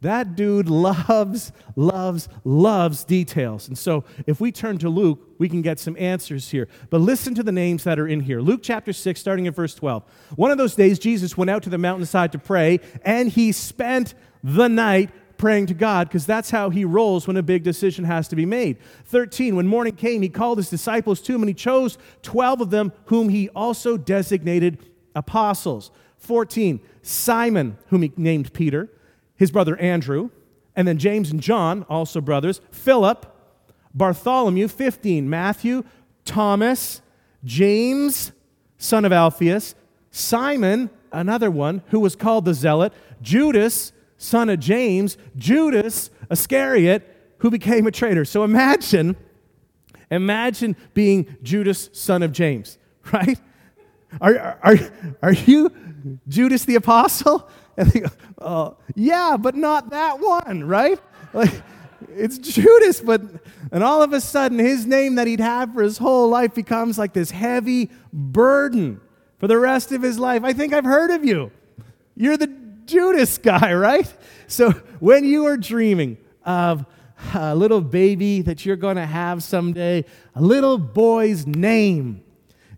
that 0.00 0.36
dude 0.36 0.68
loves, 0.68 1.50
loves, 1.74 2.28
loves 2.44 3.04
details. 3.04 3.66
And 3.66 3.76
so 3.76 4.04
if 4.26 4.40
we 4.40 4.52
turn 4.52 4.78
to 4.78 4.88
Luke, 4.88 5.20
we 5.38 5.48
can 5.48 5.60
get 5.60 5.80
some 5.80 5.96
answers 5.98 6.50
here. 6.50 6.68
But 6.90 7.00
listen 7.00 7.34
to 7.34 7.42
the 7.42 7.52
names 7.52 7.84
that 7.84 7.98
are 7.98 8.06
in 8.06 8.20
here. 8.20 8.40
Luke 8.40 8.60
chapter 8.62 8.92
6, 8.92 9.18
starting 9.18 9.48
at 9.48 9.54
verse 9.54 9.74
12. 9.74 10.04
One 10.36 10.50
of 10.52 10.58
those 10.58 10.76
days, 10.76 10.98
Jesus 10.98 11.36
went 11.36 11.50
out 11.50 11.64
to 11.64 11.70
the 11.70 11.78
mountainside 11.78 12.32
to 12.32 12.38
pray, 12.38 12.78
and 13.02 13.28
he 13.28 13.50
spent 13.50 14.14
the 14.44 14.68
night 14.68 15.10
praying 15.36 15.66
to 15.66 15.74
God 15.74 16.08
because 16.08 16.26
that's 16.26 16.50
how 16.50 16.70
he 16.70 16.84
rolls 16.84 17.26
when 17.26 17.36
a 17.36 17.42
big 17.42 17.62
decision 17.62 18.04
has 18.04 18.28
to 18.28 18.36
be 18.36 18.44
made. 18.44 18.78
13, 19.06 19.56
when 19.56 19.66
morning 19.66 19.94
came, 19.94 20.20
he 20.20 20.28
called 20.28 20.58
his 20.58 20.68
disciples 20.68 21.20
to 21.22 21.34
him 21.34 21.42
and 21.42 21.48
he 21.48 21.54
chose 21.54 21.96
12 22.22 22.60
of 22.60 22.70
them, 22.70 22.92
whom 23.06 23.28
he 23.28 23.48
also 23.50 23.96
designated 23.96 24.78
apostles. 25.14 25.90
14, 26.18 26.80
Simon, 27.02 27.78
whom 27.86 28.02
he 28.02 28.12
named 28.16 28.52
Peter, 28.52 28.90
his 29.38 29.50
brother 29.50 29.76
Andrew, 29.78 30.30
and 30.76 30.86
then 30.86 30.98
James 30.98 31.30
and 31.30 31.40
John, 31.40 31.86
also 31.88 32.20
brothers, 32.20 32.60
Philip, 32.70 33.34
Bartholomew, 33.94 34.68
15, 34.68 35.28
Matthew, 35.30 35.84
Thomas, 36.24 37.00
James, 37.44 38.32
son 38.76 39.04
of 39.04 39.12
Alphaeus, 39.12 39.74
Simon, 40.10 40.90
another 41.12 41.50
one, 41.50 41.82
who 41.88 42.00
was 42.00 42.14
called 42.14 42.44
the 42.44 42.54
Zealot, 42.54 42.92
Judas, 43.22 43.92
son 44.16 44.50
of 44.50 44.60
James, 44.60 45.16
Judas 45.36 46.10
Iscariot, 46.30 47.34
who 47.38 47.50
became 47.50 47.86
a 47.86 47.90
traitor. 47.90 48.24
So 48.24 48.44
imagine, 48.44 49.16
imagine 50.10 50.76
being 50.92 51.36
Judas, 51.42 51.88
son 51.92 52.22
of 52.22 52.32
James, 52.32 52.78
right? 53.12 53.40
Are, 54.20 54.58
are, 54.62 54.78
are 55.22 55.32
you 55.32 55.72
Judas 56.28 56.64
the 56.64 56.74
apostle? 56.74 57.48
And 57.78 57.90
they 57.92 58.00
go, 58.00 58.08
oh, 58.40 58.76
yeah, 58.96 59.36
but 59.38 59.54
not 59.54 59.90
that 59.90 60.18
one, 60.18 60.64
right? 60.64 61.00
Like, 61.32 61.62
it's 62.08 62.36
Judas, 62.38 63.00
but, 63.00 63.22
and 63.70 63.84
all 63.84 64.02
of 64.02 64.12
a 64.12 64.20
sudden, 64.20 64.58
his 64.58 64.84
name 64.84 65.14
that 65.14 65.28
he'd 65.28 65.38
had 65.38 65.72
for 65.72 65.82
his 65.82 65.96
whole 65.96 66.28
life 66.28 66.54
becomes 66.54 66.98
like 66.98 67.12
this 67.12 67.30
heavy 67.30 67.90
burden 68.12 69.00
for 69.38 69.46
the 69.46 69.58
rest 69.58 69.92
of 69.92 70.02
his 70.02 70.18
life. 70.18 70.42
I 70.42 70.52
think 70.52 70.72
I've 70.72 70.84
heard 70.84 71.12
of 71.12 71.24
you. 71.24 71.52
You're 72.16 72.36
the 72.36 72.52
Judas 72.84 73.38
guy, 73.38 73.72
right? 73.74 74.12
So 74.48 74.72
when 74.98 75.24
you 75.24 75.46
are 75.46 75.56
dreaming 75.56 76.18
of 76.44 76.84
a 77.34 77.54
little 77.54 77.80
baby 77.80 78.42
that 78.42 78.66
you're 78.66 78.74
going 78.74 78.96
to 78.96 79.06
have 79.06 79.44
someday, 79.44 80.04
a 80.34 80.42
little 80.42 80.78
boy's 80.78 81.46
name, 81.46 82.24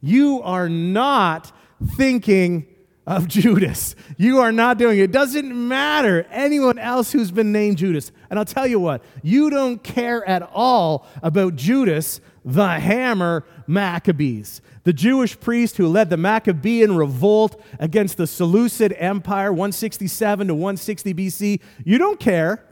you 0.02 0.42
are 0.42 0.69
not 0.69 1.52
thinking 1.97 2.66
of 3.07 3.26
Judas. 3.28 3.97
You 4.16 4.38
are 4.40 4.52
not 4.52 4.78
doing 4.78 4.99
it. 4.99 5.04
It 5.04 5.12
doesn't 5.12 5.69
matter 5.69 6.26
anyone 6.30 6.78
else 6.78 7.12
who's 7.12 7.30
been 7.30 7.52
named 7.52 7.78
Judas. 7.78 8.12
And 8.28 8.38
I'll 8.38 8.45
tell 8.45 8.66
you 8.66 8.78
what, 8.78 9.02
you 9.23 9.50
don't 9.50 9.83
care 9.83 10.26
at 10.28 10.42
all 10.52 11.07
about 11.23 11.57
Judas 11.57 12.21
the 12.45 12.69
hammer 12.69 13.45
Maccabeus, 13.66 14.61
the 14.85 14.92
Jewish 14.92 15.38
priest 15.38 15.76
who 15.76 15.88
led 15.88 16.09
the 16.11 16.16
Maccabean 16.16 16.97
revolt 16.97 17.61
against 17.78 18.16
the 18.16 18.26
Seleucid 18.26 18.95
Empire 18.97 19.52
167 19.52 20.49
to 20.49 20.54
160 20.54 21.14
BC. 21.14 21.61
You 21.85 21.99
don't 21.99 22.19
care. 22.19 22.64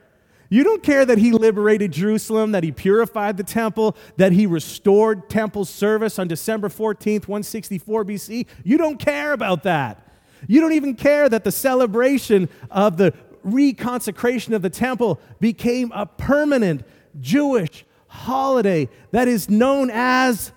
You 0.50 0.64
don't 0.64 0.82
care 0.82 1.04
that 1.04 1.18
he 1.18 1.32
liberated 1.32 1.92
Jerusalem, 1.92 2.52
that 2.52 2.64
he 2.64 2.72
purified 2.72 3.36
the 3.36 3.44
temple, 3.44 3.96
that 4.16 4.32
he 4.32 4.46
restored 4.46 5.28
temple 5.28 5.66
service 5.66 6.18
on 6.18 6.26
December 6.26 6.68
14th, 6.68 7.28
164 7.28 8.04
BC. 8.06 8.46
You 8.64 8.78
don't 8.78 8.98
care 8.98 9.34
about 9.34 9.64
that. 9.64 10.07
You 10.46 10.60
don't 10.60 10.72
even 10.72 10.94
care 10.94 11.28
that 11.28 11.44
the 11.44 11.52
celebration 11.52 12.48
of 12.70 12.96
the 12.96 13.12
reconsecration 13.44 14.54
of 14.54 14.62
the 14.62 14.70
temple 14.70 15.20
became 15.40 15.90
a 15.94 16.06
permanent 16.06 16.84
Jewish 17.20 17.84
holiday 18.08 18.88
that 19.10 19.28
is 19.28 19.48
known 19.48 19.90
as 19.92 20.52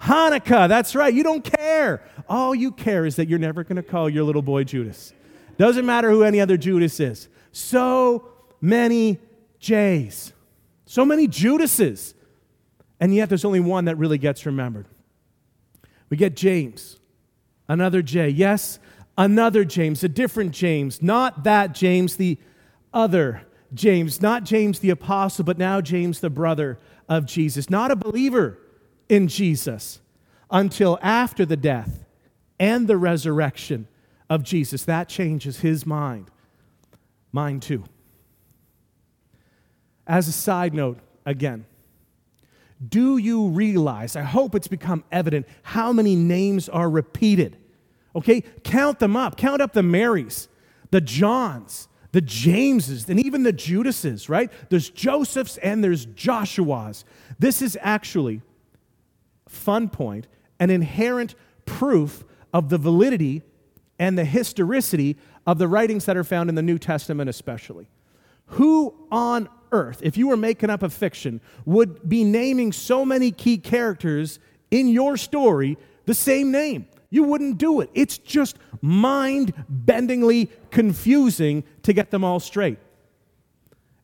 Hanukkah. 0.00 0.68
That's 0.68 0.94
right. 0.94 1.12
You 1.12 1.22
don't 1.22 1.42
care. 1.42 2.02
All 2.28 2.54
you 2.54 2.72
care 2.72 3.06
is 3.06 3.16
that 3.16 3.28
you're 3.28 3.38
never 3.38 3.64
going 3.64 3.76
to 3.76 3.82
call 3.82 4.08
your 4.08 4.24
little 4.24 4.42
boy 4.42 4.64
Judas. 4.64 5.12
Doesn't 5.58 5.86
matter 5.86 6.10
who 6.10 6.22
any 6.22 6.40
other 6.40 6.56
Judas 6.56 7.00
is. 7.00 7.28
So 7.52 8.28
many 8.60 9.18
J's, 9.58 10.32
so 10.84 11.04
many 11.04 11.26
Judases. 11.26 12.14
And 13.00 13.14
yet 13.14 13.28
there's 13.28 13.44
only 13.44 13.60
one 13.60 13.86
that 13.86 13.96
really 13.96 14.18
gets 14.18 14.46
remembered. 14.46 14.86
We 16.08 16.16
get 16.16 16.36
James, 16.36 16.98
another 17.68 18.02
J. 18.02 18.28
Yes, 18.28 18.78
another 19.18 19.64
James, 19.64 20.02
a 20.04 20.08
different 20.08 20.52
James, 20.52 21.02
not 21.02 21.44
that 21.44 21.74
James, 21.74 22.16
the 22.16 22.38
other 22.92 23.42
James, 23.74 24.22
not 24.22 24.44
James 24.44 24.78
the 24.78 24.90
apostle, 24.90 25.44
but 25.44 25.58
now 25.58 25.80
James 25.80 26.20
the 26.20 26.30
brother 26.30 26.78
of 27.08 27.26
Jesus, 27.26 27.68
not 27.68 27.90
a 27.90 27.96
believer 27.96 28.58
in 29.08 29.28
Jesus 29.28 30.00
until 30.50 30.98
after 31.02 31.44
the 31.44 31.56
death 31.56 32.04
and 32.58 32.86
the 32.86 32.96
resurrection 32.96 33.88
of 34.30 34.42
Jesus. 34.42 34.84
That 34.84 35.08
changes 35.08 35.60
his 35.60 35.84
mind. 35.84 36.30
Mine 37.32 37.60
too. 37.60 37.84
As 40.06 40.28
a 40.28 40.32
side 40.32 40.72
note, 40.72 40.98
again, 41.24 41.66
do 42.88 43.16
you 43.16 43.48
realize, 43.48 44.16
I 44.16 44.22
hope 44.22 44.54
it's 44.54 44.68
become 44.68 45.04
evident, 45.10 45.46
how 45.62 45.92
many 45.92 46.14
names 46.14 46.68
are 46.68 46.90
repeated? 46.90 47.56
Okay, 48.14 48.42
count 48.64 48.98
them 48.98 49.16
up. 49.16 49.36
Count 49.36 49.60
up 49.60 49.72
the 49.72 49.82
Marys, 49.82 50.48
the 50.90 51.00
Johns, 51.00 51.88
the 52.12 52.20
Jameses, 52.20 53.08
and 53.08 53.20
even 53.20 53.42
the 53.42 53.52
Judases, 53.52 54.28
right? 54.28 54.50
There's 54.70 54.90
Josephs 54.90 55.58
and 55.58 55.82
there's 55.82 56.06
Joshuas. 56.06 57.04
This 57.38 57.60
is 57.60 57.78
actually, 57.80 58.42
fun 59.48 59.88
point, 59.88 60.26
an 60.58 60.70
inherent 60.70 61.34
proof 61.66 62.24
of 62.52 62.68
the 62.68 62.78
validity 62.78 63.42
and 63.98 64.16
the 64.18 64.24
historicity 64.24 65.16
of 65.46 65.58
the 65.58 65.68
writings 65.68 66.04
that 66.06 66.16
are 66.16 66.24
found 66.24 66.48
in 66.48 66.54
the 66.54 66.62
New 66.62 66.78
Testament, 66.78 67.28
especially. 67.30 67.88
Who 68.46 68.94
on 69.10 69.48
earth, 69.76 70.00
if 70.02 70.16
you 70.16 70.28
were 70.28 70.36
making 70.36 70.70
up 70.70 70.82
a 70.82 70.90
fiction, 70.90 71.40
would 71.64 72.08
be 72.08 72.24
naming 72.24 72.72
so 72.72 73.04
many 73.04 73.30
key 73.30 73.58
characters 73.58 74.38
in 74.70 74.88
your 74.88 75.16
story 75.16 75.76
the 76.06 76.14
same 76.14 76.50
name? 76.50 76.86
You 77.10 77.24
wouldn't 77.24 77.58
do 77.58 77.80
it. 77.80 77.90
It's 77.94 78.18
just 78.18 78.56
mind 78.80 79.52
bendingly 79.72 80.48
confusing 80.70 81.64
to 81.82 81.92
get 81.92 82.10
them 82.10 82.24
all 82.24 82.40
straight. 82.40 82.78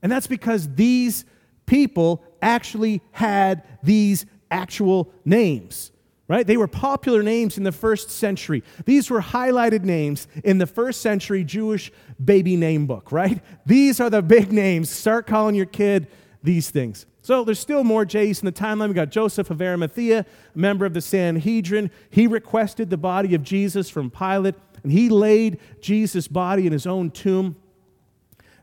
And 0.02 0.10
that's 0.10 0.26
because 0.26 0.68
these 0.74 1.24
people 1.66 2.24
actually 2.40 3.00
had 3.12 3.62
these 3.82 4.26
actual 4.50 5.12
names, 5.24 5.91
right? 6.32 6.46
They 6.46 6.56
were 6.56 6.66
popular 6.66 7.22
names 7.22 7.58
in 7.58 7.64
the 7.64 7.72
first 7.72 8.10
century. 8.10 8.64
These 8.86 9.10
were 9.10 9.20
highlighted 9.20 9.84
names 9.84 10.26
in 10.42 10.56
the 10.56 10.66
first 10.66 11.02
century 11.02 11.44
Jewish 11.44 11.92
baby 12.24 12.56
name 12.56 12.86
book, 12.86 13.12
right? 13.12 13.38
These 13.66 14.00
are 14.00 14.08
the 14.08 14.22
big 14.22 14.50
names. 14.50 14.88
Start 14.88 15.26
calling 15.26 15.54
your 15.54 15.66
kid 15.66 16.06
these 16.42 16.70
things. 16.70 17.04
So 17.20 17.44
there's 17.44 17.58
still 17.58 17.84
more 17.84 18.06
J's 18.06 18.40
in 18.40 18.46
the 18.46 18.52
timeline. 18.52 18.88
We 18.88 18.94
got 18.94 19.10
Joseph 19.10 19.50
of 19.50 19.60
Arimathea, 19.60 20.20
a 20.20 20.58
member 20.58 20.86
of 20.86 20.94
the 20.94 21.02
Sanhedrin. 21.02 21.90
He 22.08 22.26
requested 22.26 22.88
the 22.88 22.96
body 22.96 23.34
of 23.34 23.42
Jesus 23.42 23.90
from 23.90 24.10
Pilate, 24.10 24.54
and 24.82 24.90
he 24.90 25.10
laid 25.10 25.58
Jesus' 25.82 26.28
body 26.28 26.66
in 26.66 26.72
his 26.72 26.86
own 26.86 27.10
tomb. 27.10 27.56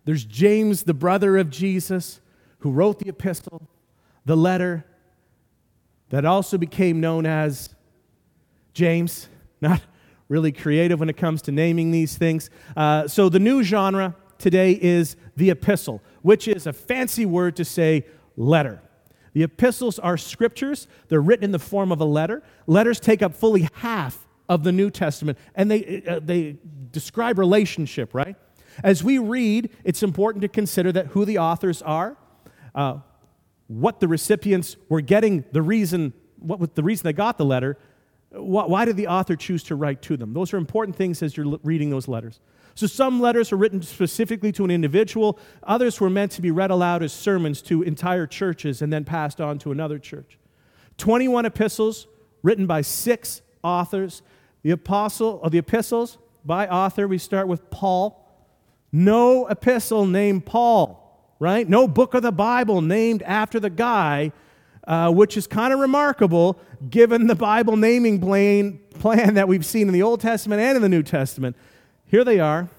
There's 0.05 0.25
James, 0.25 0.83
the 0.83 0.95
brother 0.95 1.37
of 1.37 1.51
Jesus, 1.51 2.19
who 2.61 2.71
wrote 2.71 2.97
the 2.97 3.09
epistle, 3.09 3.69
the 4.25 4.35
letter 4.35 4.85
that 6.09 6.25
also 6.25 6.57
became 6.57 6.99
known 6.99 7.25
as 7.25 7.75
James. 8.73 9.29
Not 9.61 9.81
really 10.29 10.51
creative 10.51 10.99
when 10.99 11.09
it 11.09 11.17
comes 11.17 11.41
to 11.43 11.51
naming 11.51 11.91
these 11.91 12.17
things. 12.17 12.49
Uh, 12.77 13.07
so 13.07 13.29
the 13.29 13.39
new 13.39 13.63
genre 13.63 14.15
today 14.37 14.71
is 14.71 15.15
the 15.35 15.49
epistle, 15.49 16.01
which 16.21 16.47
is 16.47 16.67
a 16.67 16.73
fancy 16.73 17.25
word 17.25 17.55
to 17.57 17.65
say 17.65 18.05
letter. 18.37 18.81
The 19.33 19.43
epistles 19.43 19.99
are 19.99 20.17
scriptures, 20.17 20.87
they're 21.07 21.21
written 21.21 21.45
in 21.45 21.51
the 21.51 21.59
form 21.59 21.91
of 21.91 21.99
a 21.99 22.05
letter. 22.05 22.41
Letters 22.67 22.99
take 22.99 23.21
up 23.21 23.35
fully 23.35 23.67
half 23.73 24.27
of 24.47 24.63
the 24.63 24.71
New 24.71 24.89
Testament, 24.89 25.37
and 25.55 25.69
they, 25.69 26.03
uh, 26.07 26.19
they 26.23 26.57
describe 26.91 27.37
relationship, 27.37 28.13
right? 28.13 28.35
As 28.83 29.03
we 29.03 29.19
read, 29.19 29.69
it's 29.83 30.01
important 30.03 30.41
to 30.41 30.47
consider 30.47 30.91
that 30.93 31.07
who 31.07 31.25
the 31.25 31.37
authors 31.37 31.81
are, 31.81 32.17
uh, 32.73 32.99
what 33.69 33.99
the 33.99 34.07
recipients 34.07 34.75
were 34.89 34.99
getting, 34.99 35.45
the 35.51 35.61
reason, 35.61 36.11
what 36.39 36.73
the 36.73 36.83
reason 36.83 37.03
they 37.03 37.13
got 37.13 37.37
the 37.37 37.45
letter, 37.45 37.77
why, 38.31 38.85
did 38.85 38.97
the 38.97 39.07
author 39.07 39.35
choose 39.35 39.63
to 39.65 39.75
write 39.75 40.01
to 40.03 40.17
them? 40.17 40.33
Those 40.33 40.53
are 40.53 40.57
important 40.57 40.95
things 40.95 41.21
as 41.23 41.37
you're 41.37 41.57
reading 41.63 41.91
those 41.91 42.07
letters. 42.07 42.39
So 42.75 42.87
some 42.87 43.21
letters 43.21 43.51
are 43.51 43.57
written 43.57 43.81
specifically 43.81 44.51
to 44.53 44.65
an 44.65 44.71
individual, 44.71 45.39
others 45.63 45.99
were 45.99 46.09
meant 46.09 46.31
to 46.33 46.41
be 46.41 46.51
read 46.51 46.71
aloud 46.71 47.03
as 47.03 47.13
sermons 47.13 47.61
to 47.63 47.83
entire 47.83 48.25
churches 48.25 48.81
and 48.81 48.91
then 48.91 49.05
passed 49.05 49.39
on 49.39 49.59
to 49.59 49.71
another 49.71 49.99
church. 49.99 50.37
21 50.97 51.45
epistles 51.45 52.07
written 52.41 52.65
by 52.65 52.81
six 52.81 53.41
authors. 53.63 54.21
The 54.63 54.71
apostle 54.71 55.41
of 55.43 55.51
the 55.51 55.59
epistles 55.59 56.17
by 56.43 56.67
author, 56.67 57.07
we 57.07 57.17
start 57.17 57.47
with 57.47 57.69
Paul. 57.69 58.25
No 58.91 59.45
epistle 59.47 60.05
named 60.05 60.45
Paul, 60.45 61.08
right? 61.39 61.67
No 61.67 61.87
book 61.87 62.13
of 62.13 62.21
the 62.21 62.31
Bible 62.31 62.81
named 62.81 63.23
after 63.23 63.59
the 63.59 63.69
guy, 63.69 64.31
uh, 64.85 65.11
which 65.11 65.37
is 65.37 65.47
kind 65.47 65.73
of 65.73 65.79
remarkable 65.79 66.59
given 66.89 67.27
the 67.27 67.35
Bible 67.35 67.77
naming 67.77 68.19
plan, 68.19 68.79
plan 68.99 69.33
that 69.35 69.47
we've 69.47 69.65
seen 69.65 69.87
in 69.87 69.93
the 69.93 70.03
Old 70.03 70.21
Testament 70.21 70.61
and 70.61 70.75
in 70.75 70.81
the 70.81 70.89
New 70.89 71.03
Testament. 71.03 71.55
Here 72.05 72.23
they 72.23 72.39
are, 72.39 72.69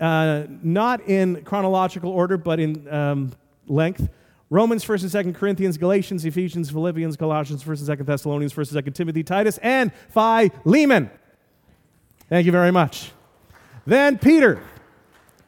uh, 0.00 0.44
not 0.62 1.02
in 1.08 1.42
chronological 1.44 2.10
order, 2.10 2.36
but 2.36 2.58
in 2.58 2.92
um, 2.92 3.32
length. 3.66 4.08
Romans, 4.50 4.84
1st 4.84 5.14
and 5.14 5.34
2nd 5.34 5.38
Corinthians, 5.38 5.78
Galatians, 5.78 6.24
Ephesians, 6.26 6.70
Philippians, 6.70 7.16
Colossians, 7.16 7.64
1st 7.64 7.88
and 7.88 8.00
2nd 8.00 8.06
Thessalonians, 8.06 8.52
1st 8.52 8.76
and 8.76 8.86
2nd 8.86 8.94
Timothy, 8.94 9.22
Titus, 9.22 9.58
and 9.62 9.90
Philemon. 10.10 11.10
Thank 12.28 12.44
you 12.46 12.52
very 12.52 12.70
much. 12.70 13.12
Then 13.86 14.18
Peter. 14.18 14.62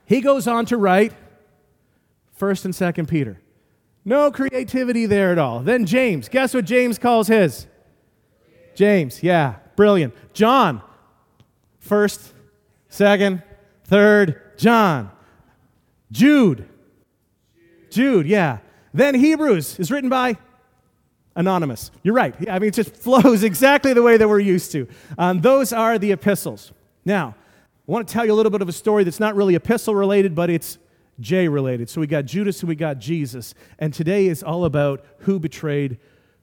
He 0.06 0.20
goes 0.20 0.46
on 0.46 0.66
to 0.66 0.76
write 0.76 1.12
1st 2.44 2.64
and 2.66 2.74
2nd 2.74 3.08
Peter. 3.08 3.40
No 4.04 4.30
creativity 4.30 5.06
there 5.06 5.32
at 5.32 5.38
all. 5.38 5.60
Then 5.60 5.86
James. 5.86 6.28
Guess 6.28 6.52
what 6.52 6.66
James 6.66 6.98
calls 6.98 7.28
his? 7.28 7.66
James. 8.74 9.22
Yeah, 9.22 9.56
brilliant. 9.76 10.14
John. 10.34 10.82
First, 11.78 12.32
second, 12.88 13.42
third, 13.84 14.58
John. 14.58 15.10
Jude. 16.12 16.68
Jude, 17.90 18.26
yeah. 18.26 18.58
Then 18.92 19.14
Hebrews 19.14 19.78
is 19.78 19.90
written 19.90 20.10
by 20.10 20.36
anonymous. 21.34 21.90
You're 22.02 22.14
right. 22.14 22.34
I 22.48 22.58
mean, 22.58 22.68
it 22.68 22.74
just 22.74 22.94
flows 22.96 23.42
exactly 23.42 23.94
the 23.94 24.02
way 24.02 24.16
that 24.18 24.28
we're 24.28 24.40
used 24.40 24.72
to. 24.72 24.86
Um, 25.16 25.40
those 25.40 25.72
are 25.72 25.98
the 25.98 26.12
epistles. 26.12 26.72
Now, 27.06 27.34
I 27.88 27.92
want 27.92 28.06
to 28.06 28.12
tell 28.12 28.24
you 28.26 28.32
a 28.32 28.34
little 28.34 28.50
bit 28.50 28.62
of 28.62 28.68
a 28.68 28.72
story 28.72 29.04
that's 29.04 29.20
not 29.20 29.34
really 29.34 29.54
epistle 29.54 29.94
related, 29.94 30.34
but 30.34 30.50
it's 30.50 30.78
J 31.20 31.48
related. 31.48 31.88
So 31.88 32.00
we 32.00 32.06
got 32.06 32.24
Judas 32.24 32.60
and 32.60 32.68
we 32.68 32.74
got 32.74 32.98
Jesus. 32.98 33.54
And 33.78 33.92
today 33.92 34.26
is 34.26 34.42
all 34.42 34.64
about 34.64 35.04
who 35.18 35.38
betrayed 35.38 35.98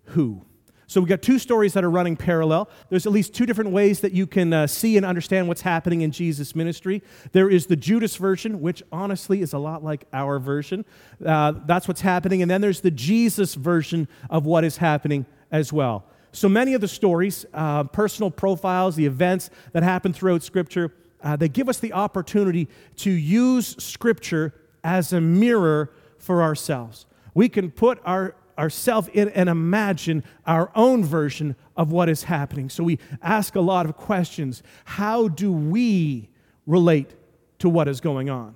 who. 0.05 0.45
So 0.91 0.99
we've 0.99 1.07
got 1.07 1.21
two 1.21 1.39
stories 1.39 1.71
that 1.71 1.85
are 1.85 1.89
running 1.89 2.17
parallel. 2.17 2.69
There's 2.89 3.05
at 3.05 3.13
least 3.13 3.33
two 3.33 3.45
different 3.45 3.71
ways 3.71 4.01
that 4.01 4.11
you 4.11 4.27
can 4.27 4.51
uh, 4.51 4.67
see 4.67 4.97
and 4.97 5.05
understand 5.05 5.47
what's 5.47 5.61
happening 5.61 6.01
in 6.01 6.11
Jesus' 6.11 6.53
ministry. 6.53 7.01
There 7.31 7.49
is 7.49 7.67
the 7.67 7.77
Judas 7.77 8.17
version, 8.17 8.59
which 8.59 8.83
honestly 8.91 9.41
is 9.41 9.53
a 9.53 9.57
lot 9.57 9.85
like 9.85 10.03
our 10.11 10.37
version. 10.37 10.83
Uh, 11.25 11.53
that's 11.65 11.87
what's 11.87 12.01
happening. 12.01 12.41
And 12.41 12.51
then 12.51 12.59
there's 12.59 12.81
the 12.81 12.91
Jesus 12.91 13.55
version 13.55 14.09
of 14.29 14.45
what 14.45 14.65
is 14.65 14.77
happening 14.77 15.25
as 15.49 15.71
well. 15.71 16.03
So 16.33 16.49
many 16.49 16.73
of 16.73 16.81
the 16.81 16.89
stories, 16.89 17.45
uh, 17.53 17.85
personal 17.85 18.29
profiles, 18.29 18.97
the 18.97 19.05
events 19.05 19.49
that 19.71 19.83
happen 19.83 20.11
throughout 20.11 20.43
Scripture, 20.43 20.93
uh, 21.23 21.37
they 21.37 21.47
give 21.47 21.69
us 21.69 21.79
the 21.79 21.93
opportunity 21.93 22.67
to 22.97 23.11
use 23.11 23.81
Scripture 23.81 24.53
as 24.83 25.13
a 25.13 25.21
mirror 25.21 25.91
for 26.17 26.41
ourselves. 26.41 27.05
We 27.33 27.49
can 27.49 27.71
put 27.71 27.99
our 28.05 28.35
ourselves 28.57 29.09
in 29.13 29.29
and 29.29 29.49
imagine 29.49 30.23
our 30.45 30.71
own 30.75 31.03
version 31.03 31.55
of 31.75 31.91
what 31.91 32.07
is 32.09 32.23
happening. 32.23 32.69
So 32.69 32.83
we 32.83 32.99
ask 33.21 33.55
a 33.55 33.61
lot 33.61 33.87
of 33.87 33.97
questions. 33.97 34.61
How 34.85 35.29
do 35.29 35.51
we 35.51 36.29
relate 36.67 37.15
to 37.59 37.69
what 37.69 37.87
is 37.87 38.01
going 38.01 38.29
on? 38.29 38.55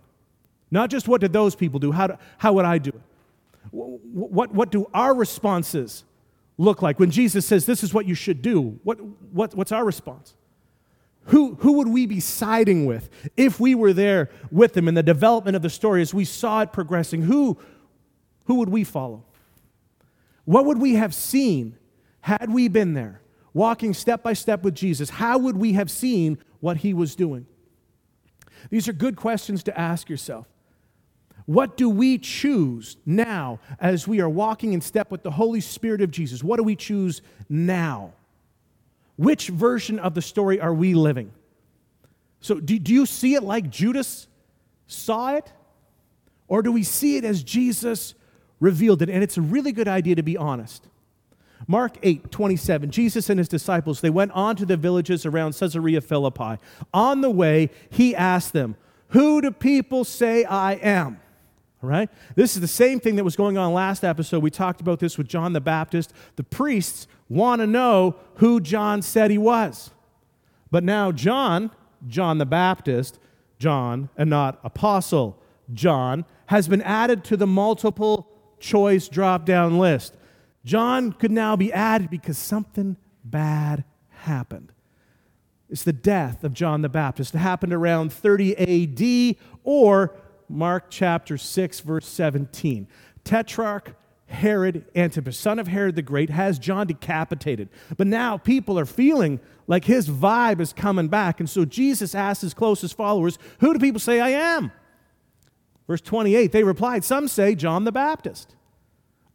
Not 0.69 0.89
just 0.89 1.07
what 1.07 1.21
did 1.21 1.33
those 1.33 1.55
people 1.55 1.79
do, 1.79 1.91
how, 1.91 2.07
do, 2.07 2.17
how 2.37 2.53
would 2.53 2.65
I 2.65 2.77
do 2.77 2.89
it? 2.89 3.01
What, 3.71 4.53
what 4.53 4.71
do 4.71 4.89
our 4.93 5.13
responses 5.13 6.03
look 6.57 6.81
like? 6.81 6.99
When 6.99 7.11
Jesus 7.11 7.45
says, 7.45 7.65
This 7.65 7.83
is 7.83 7.93
what 7.93 8.05
you 8.05 8.15
should 8.15 8.41
do, 8.41 8.79
what, 8.83 9.01
what, 9.01 9.55
what's 9.55 9.71
our 9.71 9.83
response? 9.83 10.35
Who, 11.25 11.55
who 11.55 11.73
would 11.73 11.87
we 11.87 12.05
be 12.05 12.19
siding 12.19 12.85
with 12.85 13.09
if 13.35 13.59
we 13.59 13.73
were 13.73 13.93
there 13.93 14.29
with 14.51 14.73
them 14.73 14.87
in 14.87 14.93
the 14.93 15.03
development 15.03 15.55
of 15.55 15.63
the 15.63 15.69
story 15.69 16.01
as 16.01 16.13
we 16.13 16.25
saw 16.25 16.61
it 16.61 16.71
progressing? 16.71 17.23
Who, 17.23 17.57
who 18.45 18.55
would 18.55 18.69
we 18.69 18.83
follow? 18.83 19.25
What 20.45 20.65
would 20.65 20.77
we 20.77 20.95
have 20.95 21.15
seen 21.15 21.77
had 22.21 22.51
we 22.51 22.67
been 22.67 22.93
there, 22.93 23.21
walking 23.53 23.93
step 23.93 24.21
by 24.21 24.33
step 24.33 24.63
with 24.63 24.75
Jesus? 24.75 25.09
How 25.09 25.39
would 25.39 25.57
we 25.57 25.73
have 25.73 25.89
seen 25.89 26.37
what 26.59 26.77
he 26.77 26.93
was 26.93 27.15
doing? 27.15 27.47
These 28.69 28.87
are 28.87 28.93
good 28.93 29.15
questions 29.15 29.63
to 29.63 29.79
ask 29.79 30.09
yourself. 30.09 30.47
What 31.47 31.77
do 31.77 31.89
we 31.89 32.17
choose 32.17 32.97
now 33.05 33.59
as 33.79 34.07
we 34.07 34.19
are 34.21 34.29
walking 34.29 34.73
in 34.73 34.81
step 34.81 35.11
with 35.11 35.23
the 35.23 35.31
Holy 35.31 35.61
Spirit 35.61 36.01
of 36.01 36.11
Jesus? 36.11 36.43
What 36.43 36.57
do 36.57 36.63
we 36.63 36.75
choose 36.75 37.21
now? 37.49 38.13
Which 39.17 39.47
version 39.47 39.99
of 39.99 40.13
the 40.13 40.21
story 40.21 40.59
are 40.59 40.73
we 40.73 40.93
living? 40.93 41.31
So, 42.41 42.59
do, 42.59 42.77
do 42.77 42.93
you 42.93 43.05
see 43.05 43.35
it 43.35 43.43
like 43.43 43.69
Judas 43.69 44.27
saw 44.87 45.35
it? 45.35 45.51
Or 46.47 46.61
do 46.61 46.71
we 46.71 46.83
see 46.83 47.17
it 47.17 47.23
as 47.23 47.43
Jesus 47.43 48.13
revealed 48.59 49.01
it. 49.01 49.09
And 49.09 49.23
it's 49.23 49.37
a 49.37 49.41
really 49.41 49.71
good 49.71 49.87
idea 49.87 50.15
to 50.15 50.23
be 50.23 50.37
honest. 50.37 50.87
Mark 51.67 51.97
8, 52.03 52.31
27, 52.31 52.91
Jesus 52.91 53.29
and 53.29 53.39
his 53.39 53.47
disciples, 53.47 54.01
they 54.01 54.09
went 54.09 54.31
on 54.33 54.55
to 54.57 54.65
the 54.65 54.77
villages 54.77 55.25
around 55.25 55.55
Caesarea 55.57 56.01
Philippi. 56.01 56.57
On 56.93 57.21
the 57.21 57.29
way, 57.29 57.69
he 57.89 58.15
asked 58.15 58.53
them, 58.53 58.75
Who 59.09 59.41
do 59.41 59.51
people 59.51 60.03
say 60.03 60.43
I 60.43 60.73
am? 60.73 61.19
Right? 61.85 62.09
This 62.35 62.55
is 62.55 62.61
the 62.61 62.67
same 62.67 62.99
thing 62.99 63.15
that 63.15 63.23
was 63.23 63.35
going 63.35 63.57
on 63.57 63.73
last 63.73 64.03
episode. 64.03 64.41
We 64.41 64.51
talked 64.51 64.81
about 64.81 64.99
this 64.99 65.17
with 65.17 65.27
John 65.27 65.53
the 65.53 65.61
Baptist. 65.61 66.13
The 66.35 66.43
priests 66.43 67.07
want 67.29 67.61
to 67.61 67.67
know 67.67 68.15
who 68.35 68.59
John 68.59 69.01
said 69.01 69.31
he 69.31 69.37
was. 69.37 69.91
But 70.71 70.83
now, 70.83 71.11
John, 71.11 71.71
John 72.07 72.37
the 72.37 72.45
Baptist, 72.45 73.19
John, 73.59 74.09
and 74.17 74.29
not 74.29 74.59
Apostle 74.63 75.41
John, 75.73 76.25
has 76.47 76.67
been 76.67 76.81
added 76.81 77.23
to 77.25 77.37
the 77.37 77.47
multiple 77.47 78.27
choice 78.59 79.07
drop 79.07 79.45
down 79.45 79.77
list. 79.77 80.15
John 80.63 81.13
could 81.13 81.31
now 81.31 81.55
be 81.55 81.71
added 81.71 82.09
because 82.09 82.37
something 82.37 82.97
bad 83.23 83.83
happened. 84.09 84.71
It's 85.69 85.83
the 85.83 85.93
death 85.93 86.43
of 86.43 86.53
John 86.53 86.81
the 86.81 86.89
Baptist. 86.89 87.33
It 87.33 87.39
happened 87.39 87.73
around 87.73 88.13
30 88.13 89.37
AD 89.37 89.37
or 89.63 90.15
Mark 90.49 90.85
chapter 90.89 91.37
6, 91.37 91.79
verse 91.81 92.07
17. 92.07 92.87
Tetrarch 93.23 93.95
Herod 94.27 94.85
Antipas, 94.95 95.37
son 95.37 95.59
of 95.59 95.67
Herod 95.67 95.95
the 95.95 96.01
Great, 96.01 96.29
has 96.29 96.57
John 96.57 96.87
decapitated. 96.87 97.69
But 97.95 98.07
now 98.07 98.37
people 98.37 98.79
are 98.79 98.85
feeling 98.85 99.39
like 99.67 99.85
his 99.85 100.09
vibe 100.09 100.59
is 100.59 100.73
coming 100.73 101.07
back. 101.07 101.39
And 101.39 101.49
so 101.49 101.63
Jesus 101.63 102.15
asks 102.15 102.41
his 102.41 102.53
closest 102.53 102.97
followers, 102.97 103.37
Who 103.59 103.73
do 103.73 103.79
people 103.79 103.99
say 103.99 104.19
I 104.19 104.29
am? 104.29 104.71
Verse 105.87 106.01
28, 106.01 106.51
they 106.51 106.63
replied, 106.63 107.03
Some 107.03 107.27
say 107.27 107.53
John 107.53 107.83
the 107.83 107.91
Baptist. 107.91 108.55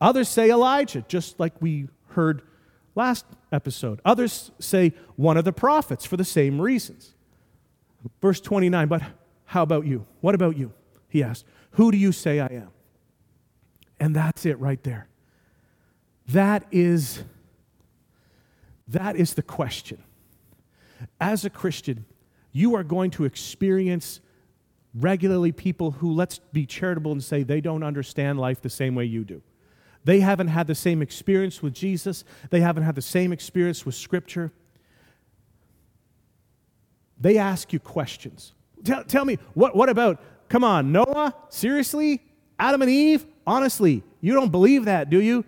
Others 0.01 0.29
say 0.29 0.51
Elijah, 0.51 1.05
just 1.07 1.39
like 1.39 1.61
we 1.61 1.89
heard 2.09 2.43
last 2.95 3.27
episode. 3.53 4.01
Others 4.05 4.51
say 4.59 4.93
one 5.17 5.37
of 5.37 5.45
the 5.45 5.53
prophets 5.53 6.05
for 6.05 6.17
the 6.17 6.25
same 6.25 6.61
reasons. 6.61 7.15
Verse 8.21 8.41
29, 8.41 8.89
but 8.89 9.03
how 9.45 9.63
about 9.63 9.87
you? 9.87 10.07
What 10.21 10.35
about 10.35 10.57
you? 10.57 10.73
He 11.11 11.23
asked, 11.23 11.45
Who 11.73 11.93
do 11.93 11.99
you 11.99 12.13
say 12.13 12.41
I 12.41 12.47
am? 12.47 12.71
And 13.99 14.17
that's 14.17 14.47
it 14.47 14.59
right 14.59 14.83
there. 14.83 15.09
That 16.29 16.65
is 16.71 17.23
that 18.91 19.17
is 19.17 19.35
the 19.35 19.43
question. 19.43 20.03
As 21.21 21.45
a 21.45 21.51
Christian, 21.51 22.05
you 22.53 22.75
are 22.75 22.83
going 22.83 23.11
to 23.13 23.25
experience 23.25 24.21
regularly 24.95 25.53
people 25.53 25.93
who, 25.93 26.13
let's 26.13 26.41
be 26.53 26.67
charitable 26.67 27.13
and 27.13 27.23
say, 27.23 27.45
they 27.45 27.61
don't 27.61 27.85
understand 27.85 28.41
life 28.41 28.61
the 28.61 28.71
same 28.71 28.97
way 28.97 29.05
you 29.05 29.25
do. 29.25 29.43
They 30.05 30.21
haven't 30.21 30.49
had 30.49 30.67
the 30.67 30.75
same 30.75 31.03
experience 31.03 31.63
with 31.63 31.73
Jesus, 31.73 32.25
they 32.51 32.61
haven't 32.61 32.83
had 32.83 32.95
the 32.95 33.03
same 33.03 33.33
experience 33.33 33.87
with 33.87 33.95
Scripture. 33.95 34.51
They 37.21 37.37
ask 37.37 37.73
you 37.73 37.79
questions. 37.79 38.55
Tell, 38.83 39.05
tell 39.05 39.27
me, 39.27 39.39
what, 39.53 39.77
what 39.77 39.91
about, 39.91 40.21
come 40.51 40.63
on, 40.63 40.93
Noah? 40.93 41.35
Seriously? 41.49 42.21
Adam 42.59 42.83
and 42.83 42.91
Eve? 42.91 43.25
Honestly, 43.47 44.03
you 44.21 44.35
don't 44.35 44.51
believe 44.51 44.85
that, 44.85 45.09
do 45.09 45.23
you? 45.23 45.47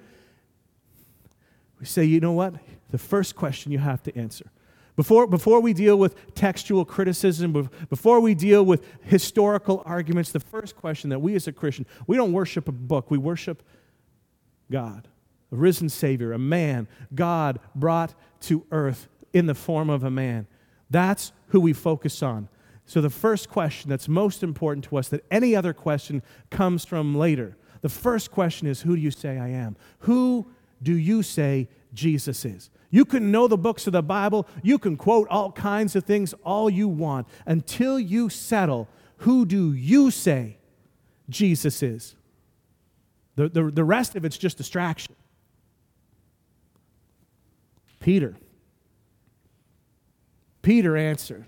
We 1.79 1.85
say, 1.85 2.05
you 2.05 2.21
know 2.21 2.33
what? 2.33 2.55
The 2.91 2.97
first 2.97 3.37
question 3.37 3.71
you 3.71 3.79
have 3.79 4.03
to 4.05 4.17
answer 4.17 4.51
before, 4.97 5.27
before 5.27 5.61
we 5.61 5.73
deal 5.73 5.97
with 5.97 6.35
textual 6.35 6.85
criticism, 6.85 7.69
before 7.89 8.21
we 8.21 8.35
deal 8.35 8.65
with 8.65 8.87
historical 9.03 9.83
arguments, 9.87 10.33
the 10.33 10.41
first 10.41 10.77
question 10.77 11.11
that 11.11 11.21
we 11.21 11.35
as 11.35 11.49
a 11.49 11.53
Christian, 11.53 11.87
we 12.07 12.17
don't 12.17 12.33
worship 12.33 12.69
a 12.69 12.73
book, 12.73 13.11
we 13.11 13.19
worship 13.19 13.63
God, 14.71 15.09
a 15.51 15.57
risen 15.57 15.89
Savior, 15.89 16.33
a 16.33 16.39
man 16.39 16.89
God 17.15 17.59
brought 17.75 18.15
to 18.43 18.67
earth 18.71 19.09
in 19.33 19.47
the 19.47 19.55
form 19.55 19.89
of 19.89 20.05
a 20.05 20.11
man. 20.11 20.47
That's 20.91 21.33
who 21.49 21.61
we 21.61 21.73
focus 21.73 22.23
on. 22.23 22.49
So, 22.93 23.01
the 23.01 23.09
first 23.09 23.49
question 23.49 23.89
that's 23.89 24.07
most 24.07 24.43
important 24.43 24.85
to 24.85 24.99
us, 24.99 25.09
that 25.09 25.25
any 25.31 25.57
other 25.57 25.73
question 25.73 26.23
comes 26.51 26.85
from 26.85 27.15
later, 27.15 27.57
the 27.81 27.89
first 27.89 28.31
question 28.31 28.67
is 28.67 28.83
Who 28.83 28.95
do 28.95 29.01
you 29.01 29.11
say 29.11 29.39
I 29.39 29.49
am? 29.49 29.77
Who 30.01 30.49
do 30.83 30.93
you 30.93 31.23
say 31.23 31.71
Jesus 31.95 32.45
is? 32.45 32.69
You 32.91 33.07
can 33.07 33.33
know 33.33 33.49
the 33.49 33.57
books 33.57 33.87
of 33.87 33.95
the 33.95 34.03
Bible, 34.03 34.47
you 34.63 34.79
can 34.79 34.99
quote 34.99 35.27
all 35.29 35.53
kinds 35.53 35.97
of 35.97 36.05
things 36.05 36.35
all 36.45 36.69
you 36.69 36.87
want 36.87 37.29
until 37.47 37.99
you 37.99 38.29
settle 38.29 38.91
who 39.21 39.47
do 39.47 39.73
you 39.73 40.11
say 40.11 40.59
Jesus 41.31 41.83
is? 41.83 42.15
The, 43.37 43.49
the, 43.49 43.71
the 43.71 43.85
rest 43.85 44.17
of 44.17 44.27
it's 44.27 44.37
just 44.37 44.59
distraction. 44.59 45.17
Peter. 48.01 48.37
Peter 50.61 50.95
answered, 50.95 51.47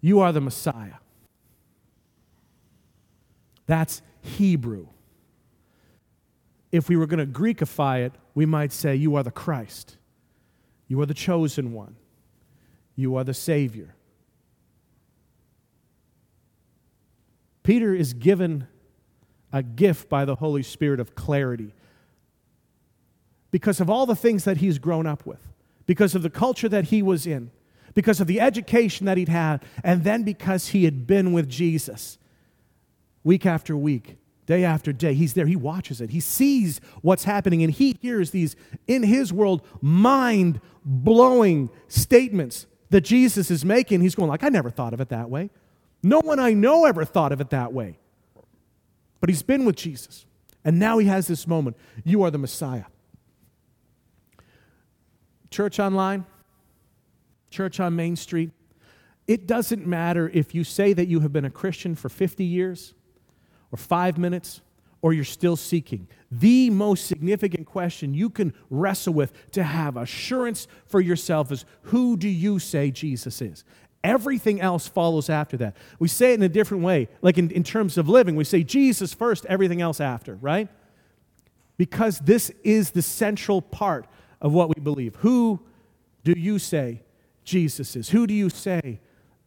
You 0.00 0.20
are 0.20 0.32
the 0.32 0.40
Messiah. 0.40 0.94
That's 3.66 4.02
Hebrew. 4.22 4.88
If 6.72 6.88
we 6.88 6.96
were 6.96 7.06
going 7.06 7.18
to 7.18 7.40
Greekify 7.40 8.06
it, 8.06 8.12
we 8.34 8.46
might 8.46 8.72
say, 8.72 8.94
You 8.94 9.16
are 9.16 9.22
the 9.22 9.30
Christ. 9.30 9.96
You 10.88 11.00
are 11.00 11.06
the 11.06 11.14
chosen 11.14 11.72
one. 11.72 11.96
You 12.96 13.16
are 13.16 13.24
the 13.24 13.34
Savior. 13.34 13.94
Peter 17.62 17.94
is 17.94 18.14
given 18.14 18.66
a 19.52 19.62
gift 19.62 20.08
by 20.08 20.24
the 20.24 20.36
Holy 20.36 20.62
Spirit 20.62 21.00
of 21.00 21.14
clarity 21.14 21.72
because 23.50 23.80
of 23.80 23.90
all 23.90 24.06
the 24.06 24.16
things 24.16 24.44
that 24.44 24.58
he's 24.58 24.78
grown 24.78 25.06
up 25.06 25.26
with, 25.26 25.48
because 25.86 26.14
of 26.14 26.22
the 26.22 26.30
culture 26.30 26.68
that 26.68 26.86
he 26.86 27.02
was 27.02 27.26
in, 27.26 27.50
because 27.94 28.20
of 28.20 28.26
the 28.26 28.40
education 28.40 29.06
that 29.06 29.16
he'd 29.16 29.28
had, 29.28 29.64
and 29.82 30.04
then 30.04 30.22
because 30.22 30.68
he 30.68 30.84
had 30.84 31.06
been 31.06 31.32
with 31.32 31.48
Jesus 31.48 32.18
week 33.24 33.46
after 33.46 33.76
week 33.76 34.16
day 34.46 34.64
after 34.64 34.92
day. 34.92 35.14
He's 35.14 35.34
there, 35.34 35.46
he 35.46 35.54
watches 35.54 36.00
it, 36.00 36.10
he 36.10 36.18
sees 36.18 36.80
what's 37.02 37.24
happening, 37.24 37.62
and 37.62 37.72
he 37.72 37.96
hears 38.00 38.32
these, 38.32 38.56
in 38.88 39.04
his 39.04 39.32
world, 39.32 39.64
mind 39.80 40.60
blowing 40.84 41.70
statements 41.86 42.66
that 42.90 43.02
Jesus 43.02 43.50
is 43.50 43.64
making. 43.64 44.00
He's 44.00 44.16
going, 44.16 44.28
like, 44.28 44.42
I 44.42 44.48
never 44.48 44.70
thought 44.70 44.92
of 44.92 45.00
it 45.00 45.08
that 45.10 45.30
way. 45.30 45.50
No 46.02 46.18
one 46.18 46.40
I 46.40 46.52
know 46.52 46.84
ever 46.84 47.04
thought 47.04 47.30
of 47.30 47.40
it 47.40 47.50
that 47.50 47.72
way. 47.72 47.98
But 49.20 49.28
he's 49.28 49.42
been 49.42 49.64
with 49.64 49.76
Jesus. 49.76 50.26
And 50.64 50.78
now 50.78 50.98
he 50.98 51.06
has 51.06 51.26
this 51.26 51.46
moment. 51.46 51.76
You 52.04 52.22
are 52.22 52.30
the 52.30 52.38
Messiah. 52.38 52.84
Church 55.50 55.78
online, 55.78 56.26
church 57.50 57.80
on 57.80 57.96
Main 57.96 58.16
Street, 58.16 58.50
it 59.26 59.46
doesn't 59.46 59.86
matter 59.86 60.28
if 60.32 60.54
you 60.54 60.64
say 60.64 60.92
that 60.92 61.06
you 61.06 61.20
have 61.20 61.32
been 61.32 61.44
a 61.44 61.50
Christian 61.50 61.94
for 61.94 62.08
50 62.08 62.44
years 62.44 62.94
or 63.70 63.76
five 63.76 64.18
minutes, 64.18 64.60
or 65.02 65.12
you're 65.12 65.24
still 65.24 65.56
seeking. 65.56 66.08
The 66.30 66.70
most 66.70 67.06
significant 67.06 67.66
question 67.66 68.12
you 68.12 68.28
can 68.28 68.52
wrestle 68.68 69.14
with 69.14 69.32
to 69.52 69.62
have 69.62 69.96
assurance 69.96 70.66
for 70.86 71.00
yourself 71.00 71.52
is 71.52 71.64
who 71.82 72.16
do 72.16 72.28
you 72.28 72.58
say 72.58 72.90
Jesus 72.90 73.40
is? 73.40 73.64
Everything 74.02 74.60
else 74.60 74.88
follows 74.88 75.28
after 75.28 75.56
that. 75.58 75.76
We 75.98 76.08
say 76.08 76.32
it 76.32 76.34
in 76.34 76.42
a 76.42 76.48
different 76.48 76.82
way. 76.82 77.08
Like 77.22 77.38
in, 77.38 77.50
in 77.50 77.62
terms 77.62 77.98
of 77.98 78.08
living, 78.08 78.34
we 78.34 78.44
say 78.44 78.62
Jesus 78.62 79.12
first, 79.12 79.46
everything 79.46 79.80
else 79.80 80.00
after, 80.00 80.36
right? 80.36 80.68
Because 81.76 82.18
this 82.18 82.50
is 82.64 82.90
the 82.90 83.02
central 83.02 83.60
part 83.62 84.06
of 84.40 84.52
what 84.52 84.74
we 84.74 84.80
believe. 84.80 85.16
Who 85.16 85.60
do 86.24 86.32
you 86.36 86.58
say 86.58 87.02
Jesus 87.50 87.96
is? 87.96 88.08
Who 88.08 88.26
do 88.26 88.34
you 88.34 88.48
say 88.48 89.00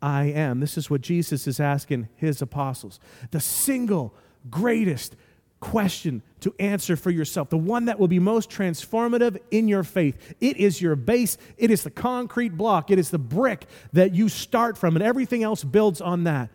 I 0.03 0.25
am. 0.25 0.59
This 0.59 0.77
is 0.77 0.89
what 0.89 0.99
Jesus 0.99 1.47
is 1.47 1.61
asking 1.61 2.09
his 2.17 2.41
apostles. 2.41 2.99
The 3.31 3.39
single 3.39 4.13
greatest 4.49 5.15
question 5.61 6.21
to 6.41 6.53
answer 6.59 6.97
for 6.97 7.09
yourself, 7.09 7.49
the 7.49 7.57
one 7.57 7.85
that 7.85 7.97
will 7.97 8.09
be 8.09 8.19
most 8.19 8.49
transformative 8.49 9.39
in 9.49 9.69
your 9.69 9.83
faith. 9.83 10.35
It 10.41 10.57
is 10.57 10.81
your 10.81 10.97
base, 10.97 11.37
it 11.57 11.71
is 11.71 11.83
the 11.83 11.89
concrete 11.89 12.57
block, 12.57 12.91
it 12.91 12.99
is 12.99 13.11
the 13.11 13.17
brick 13.17 13.65
that 13.93 14.13
you 14.13 14.27
start 14.27 14.77
from, 14.77 14.97
and 14.97 15.03
everything 15.03 15.41
else 15.41 15.63
builds 15.63 16.01
on 16.01 16.25
that. 16.25 16.49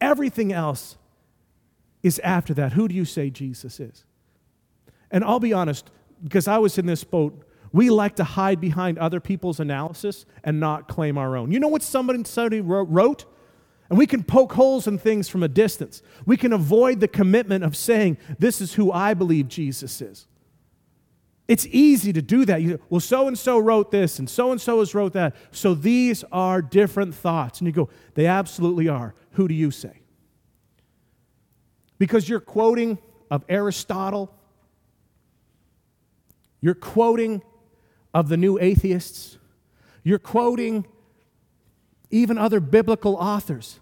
Everything 0.00 0.52
else 0.52 0.96
is 2.02 2.18
after 2.18 2.52
that. 2.54 2.72
Who 2.72 2.88
do 2.88 2.96
you 2.96 3.04
say 3.04 3.30
Jesus 3.30 3.78
is? 3.78 4.04
And 5.12 5.22
I'll 5.22 5.38
be 5.38 5.52
honest, 5.52 5.88
because 6.24 6.48
I 6.48 6.58
was 6.58 6.78
in 6.78 6.86
this 6.86 7.04
boat 7.04 7.45
we 7.76 7.90
like 7.90 8.16
to 8.16 8.24
hide 8.24 8.58
behind 8.58 8.96
other 8.98 9.20
people's 9.20 9.60
analysis 9.60 10.24
and 10.42 10.58
not 10.58 10.88
claim 10.88 11.18
our 11.18 11.36
own. 11.36 11.52
You 11.52 11.60
know 11.60 11.68
what 11.68 11.82
somebody, 11.82 12.24
somebody 12.24 12.62
wrote? 12.62 13.26
And 13.90 13.98
we 13.98 14.06
can 14.06 14.24
poke 14.24 14.54
holes 14.54 14.86
in 14.86 14.96
things 14.96 15.28
from 15.28 15.42
a 15.42 15.48
distance. 15.48 16.00
We 16.24 16.38
can 16.38 16.54
avoid 16.54 17.00
the 17.00 17.06
commitment 17.06 17.64
of 17.64 17.76
saying, 17.76 18.16
This 18.38 18.62
is 18.62 18.72
who 18.72 18.90
I 18.90 19.12
believe 19.12 19.48
Jesus 19.48 20.00
is. 20.00 20.26
It's 21.48 21.66
easy 21.66 22.14
to 22.14 22.22
do 22.22 22.46
that. 22.46 22.62
You, 22.62 22.80
well, 22.88 22.98
so 22.98 23.28
and 23.28 23.38
so 23.38 23.58
wrote 23.58 23.90
this, 23.90 24.18
and 24.18 24.28
so 24.28 24.52
and 24.52 24.60
so 24.60 24.78
has 24.78 24.94
wrote 24.94 25.12
that. 25.12 25.36
So 25.50 25.74
these 25.74 26.24
are 26.32 26.62
different 26.62 27.14
thoughts. 27.14 27.60
And 27.60 27.66
you 27.66 27.74
go, 27.74 27.90
They 28.14 28.24
absolutely 28.24 28.88
are. 28.88 29.14
Who 29.32 29.48
do 29.48 29.54
you 29.54 29.70
say? 29.70 30.00
Because 31.98 32.26
you're 32.26 32.40
quoting 32.40 32.96
of 33.30 33.44
Aristotle, 33.50 34.34
you're 36.62 36.74
quoting 36.74 37.42
of 38.16 38.30
the 38.30 38.36
new 38.38 38.58
atheists. 38.58 39.36
You're 40.02 40.18
quoting 40.18 40.86
even 42.10 42.38
other 42.38 42.60
biblical 42.60 43.14
authors. 43.16 43.78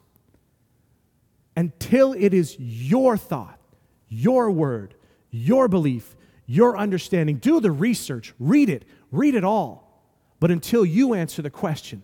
Until 1.57 2.13
it 2.15 2.35
is 2.35 2.57
your 2.59 3.17
thought, 3.17 3.61
your 4.09 4.51
word, 4.51 4.97
your 5.31 5.69
belief, 5.69 6.17
your 6.47 6.77
understanding, 6.77 7.37
do 7.37 7.61
the 7.61 7.71
research, 7.71 8.35
read 8.41 8.69
it, 8.69 8.85
read 9.13 9.37
it 9.37 9.45
all. 9.45 10.03
But 10.41 10.51
until 10.51 10.85
you 10.85 11.15
answer 11.15 11.41
the 11.41 11.49
question, 11.49 12.03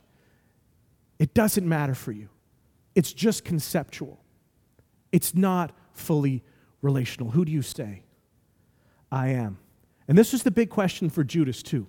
it 1.18 1.34
doesn't 1.34 1.68
matter 1.68 1.96
for 1.96 2.12
you. 2.12 2.28
It's 2.94 3.12
just 3.12 3.44
conceptual, 3.44 4.20
it's 5.10 5.34
not 5.34 5.72
fully 5.94 6.44
relational. 6.80 7.32
Who 7.32 7.44
do 7.44 7.50
you 7.50 7.62
say? 7.62 8.04
I 9.10 9.30
am. 9.30 9.58
And 10.06 10.16
this 10.16 10.30
was 10.30 10.44
the 10.44 10.52
big 10.52 10.70
question 10.70 11.10
for 11.10 11.24
Judas, 11.24 11.60
too 11.64 11.88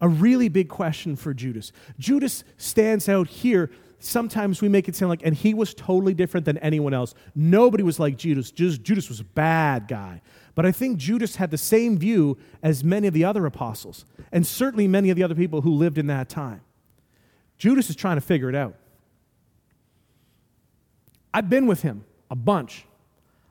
a 0.00 0.08
really 0.08 0.48
big 0.48 0.68
question 0.68 1.16
for 1.16 1.34
Judas. 1.34 1.72
Judas 1.98 2.44
stands 2.56 3.08
out 3.08 3.28
here. 3.28 3.70
Sometimes 4.00 4.62
we 4.62 4.68
make 4.68 4.88
it 4.88 4.94
sound 4.94 5.10
like, 5.10 5.22
and 5.24 5.34
he 5.34 5.54
was 5.54 5.74
totally 5.74 6.14
different 6.14 6.46
than 6.46 6.56
anyone 6.58 6.94
else. 6.94 7.14
Nobody 7.34 7.82
was 7.82 7.98
like 7.98 8.16
Judas. 8.16 8.50
Judas 8.52 9.08
was 9.08 9.20
a 9.20 9.24
bad 9.24 9.88
guy. 9.88 10.22
But 10.54 10.66
I 10.66 10.72
think 10.72 10.98
Judas 10.98 11.36
had 11.36 11.50
the 11.50 11.58
same 11.58 11.98
view 11.98 12.38
as 12.62 12.82
many 12.84 13.06
of 13.06 13.14
the 13.14 13.24
other 13.24 13.46
apostles, 13.46 14.04
and 14.32 14.46
certainly 14.46 14.88
many 14.88 15.10
of 15.10 15.16
the 15.16 15.22
other 15.22 15.34
people 15.34 15.60
who 15.60 15.72
lived 15.72 15.98
in 15.98 16.08
that 16.08 16.28
time. 16.28 16.60
Judas 17.58 17.90
is 17.90 17.96
trying 17.96 18.16
to 18.16 18.20
figure 18.20 18.48
it 18.48 18.54
out. 18.54 18.74
I've 21.32 21.50
been 21.50 21.66
with 21.66 21.82
him 21.82 22.04
a 22.30 22.36
bunch. 22.36 22.84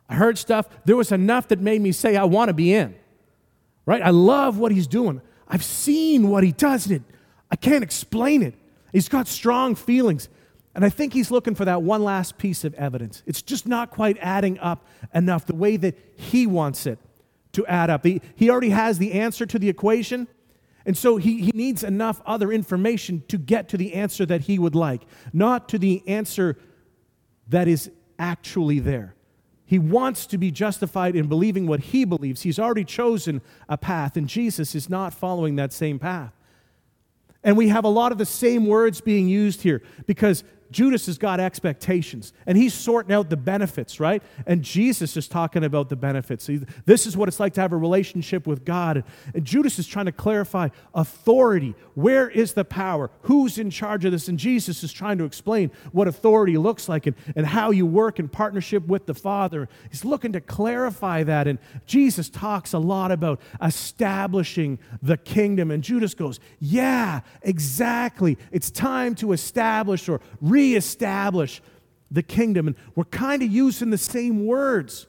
I 0.09 0.15
heard 0.15 0.37
stuff. 0.37 0.67
There 0.85 0.95
was 0.95 1.11
enough 1.11 1.49
that 1.49 1.59
made 1.59 1.81
me 1.81 1.91
say, 1.91 2.15
I 2.15 2.23
want 2.23 2.49
to 2.49 2.53
be 2.53 2.73
in. 2.73 2.95
Right? 3.85 4.01
I 4.01 4.09
love 4.09 4.57
what 4.57 4.71
he's 4.71 4.87
doing. 4.87 5.21
I've 5.47 5.63
seen 5.63 6.29
what 6.29 6.43
he 6.43 6.51
does, 6.51 6.87
and 6.87 6.95
it, 6.97 7.01
I 7.49 7.55
can't 7.55 7.83
explain 7.83 8.43
it. 8.43 8.55
He's 8.91 9.09
got 9.09 9.27
strong 9.27 9.75
feelings. 9.75 10.29
And 10.75 10.85
I 10.85 10.89
think 10.89 11.13
he's 11.13 11.31
looking 11.31 11.55
for 11.55 11.65
that 11.65 11.81
one 11.81 12.03
last 12.03 12.37
piece 12.37 12.63
of 12.63 12.73
evidence. 12.75 13.23
It's 13.25 13.41
just 13.41 13.65
not 13.67 13.89
quite 13.89 14.17
adding 14.21 14.59
up 14.59 14.85
enough 15.13 15.45
the 15.45 15.55
way 15.55 15.77
that 15.77 15.97
he 16.15 16.45
wants 16.45 16.85
it. 16.85 16.99
to 17.57 17.65
add 17.65 17.89
up. 17.89 18.05
He, 18.05 18.21
he 18.35 18.51
already 18.51 18.69
has 18.69 18.99
the 18.99 19.13
answer 19.13 19.45
to 19.47 19.57
the 19.57 19.67
equation. 19.67 20.27
And 20.85 20.95
so 20.95 21.17
he, 21.17 21.41
he 21.41 21.51
needs 21.55 21.83
enough 21.83 22.21
other 22.23 22.51
information 22.51 23.23
to 23.29 23.37
get 23.39 23.67
to 23.69 23.77
the 23.77 23.95
answer 23.95 24.27
that 24.27 24.41
he 24.41 24.59
would 24.59 24.75
like, 24.75 25.01
not 25.33 25.67
to 25.69 25.79
the 25.79 26.03
answer 26.07 26.55
that 27.47 27.67
is 27.67 27.89
actually 28.19 28.79
there. 28.79 29.15
He 29.67 29.77
wants 29.77 30.25
to 30.27 30.37
be 30.37 30.49
justified 30.49 31.13
in 31.13 31.27
believing 31.27 31.67
what 31.67 31.81
he 31.81 32.05
believes. 32.05 32.43
He's 32.43 32.57
already 32.57 32.85
chosen 32.85 33.41
a 33.67 33.77
path, 33.77 34.15
and 34.15 34.27
Jesus 34.27 34.73
is 34.73 34.89
not 34.89 35.13
following 35.13 35.57
that 35.57 35.73
same 35.73 35.99
path. 35.99 36.31
And 37.43 37.57
we 37.57 37.67
have 37.67 37.83
a 37.83 37.89
lot 37.89 38.13
of 38.13 38.17
the 38.17 38.25
same 38.25 38.65
words 38.65 39.01
being 39.01 39.27
used 39.27 39.61
here 39.61 39.83
because 40.05 40.45
Judas 40.71 41.05
has 41.05 41.17
got 41.17 41.39
expectations 41.39 42.33
and 42.45 42.57
he's 42.57 42.73
sorting 42.73 43.13
out 43.13 43.29
the 43.29 43.37
benefits, 43.37 43.99
right? 43.99 44.21
And 44.45 44.63
Jesus 44.63 45.15
is 45.17 45.27
talking 45.27 45.63
about 45.63 45.89
the 45.89 45.95
benefits. 45.95 46.49
This 46.85 47.05
is 47.05 47.15
what 47.15 47.27
it's 47.27 47.39
like 47.39 47.53
to 47.53 47.61
have 47.61 47.73
a 47.73 47.77
relationship 47.77 48.47
with 48.47 48.65
God. 48.65 49.03
And 49.33 49.45
Judas 49.45 49.79
is 49.79 49.87
trying 49.87 50.05
to 50.07 50.11
clarify 50.11 50.69
authority. 50.93 51.75
Where 51.95 52.29
is 52.29 52.53
the 52.53 52.65
power? 52.65 53.09
Who's 53.23 53.57
in 53.57 53.69
charge 53.69 54.05
of 54.05 54.11
this? 54.11 54.27
And 54.27 54.37
Jesus 54.37 54.83
is 54.83 54.91
trying 54.91 55.17
to 55.19 55.25
explain 55.25 55.71
what 55.91 56.07
authority 56.07 56.57
looks 56.57 56.89
like 56.89 57.07
and, 57.07 57.15
and 57.35 57.45
how 57.45 57.71
you 57.71 57.85
work 57.85 58.19
in 58.19 58.27
partnership 58.27 58.85
with 58.87 59.05
the 59.05 59.13
Father. 59.13 59.69
He's 59.89 60.05
looking 60.05 60.33
to 60.33 60.41
clarify 60.41 61.23
that. 61.23 61.47
And 61.47 61.59
Jesus 61.85 62.29
talks 62.29 62.73
a 62.73 62.79
lot 62.79 63.11
about 63.11 63.39
establishing 63.61 64.79
the 65.01 65.17
kingdom. 65.17 65.71
And 65.71 65.83
Judas 65.83 66.13
goes, 66.13 66.39
Yeah, 66.59 67.21
exactly. 67.41 68.37
It's 68.51 68.71
time 68.71 69.15
to 69.15 69.31
establish 69.31 70.09
or 70.09 70.21
reestablish 70.57 71.61
the 72.09 72.23
kingdom. 72.23 72.67
And 72.67 72.75
we're 72.95 73.05
kind 73.05 73.43
of 73.43 73.51
using 73.51 73.89
the 73.91 73.97
same 73.97 74.45
words. 74.45 75.07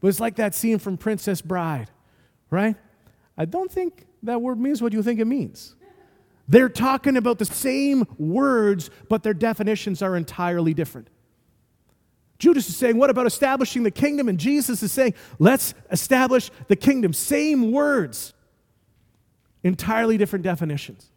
But 0.00 0.08
it's 0.08 0.20
like 0.20 0.36
that 0.36 0.54
scene 0.54 0.78
from 0.78 0.96
Princess 0.96 1.40
Bride, 1.40 1.90
right? 2.50 2.76
I 3.36 3.44
don't 3.44 3.70
think 3.70 4.06
that 4.22 4.40
word 4.40 4.60
means 4.60 4.82
what 4.82 4.92
you 4.92 5.02
think 5.02 5.20
it 5.20 5.26
means. 5.26 5.74
They're 6.48 6.68
talking 6.68 7.16
about 7.16 7.38
the 7.38 7.44
same 7.44 8.06
words, 8.18 8.90
but 9.08 9.22
their 9.22 9.34
definitions 9.34 10.00
are 10.02 10.16
entirely 10.16 10.72
different. 10.72 11.08
Judas 12.38 12.68
is 12.68 12.76
saying, 12.76 12.96
What 12.96 13.10
about 13.10 13.26
establishing 13.26 13.82
the 13.82 13.90
kingdom? 13.90 14.28
And 14.28 14.38
Jesus 14.38 14.82
is 14.82 14.92
saying, 14.92 15.14
Let's 15.38 15.74
establish 15.90 16.50
the 16.68 16.76
kingdom. 16.76 17.12
Same 17.12 17.72
words, 17.72 18.32
entirely 19.62 20.16
different 20.16 20.44
definitions. 20.44 21.10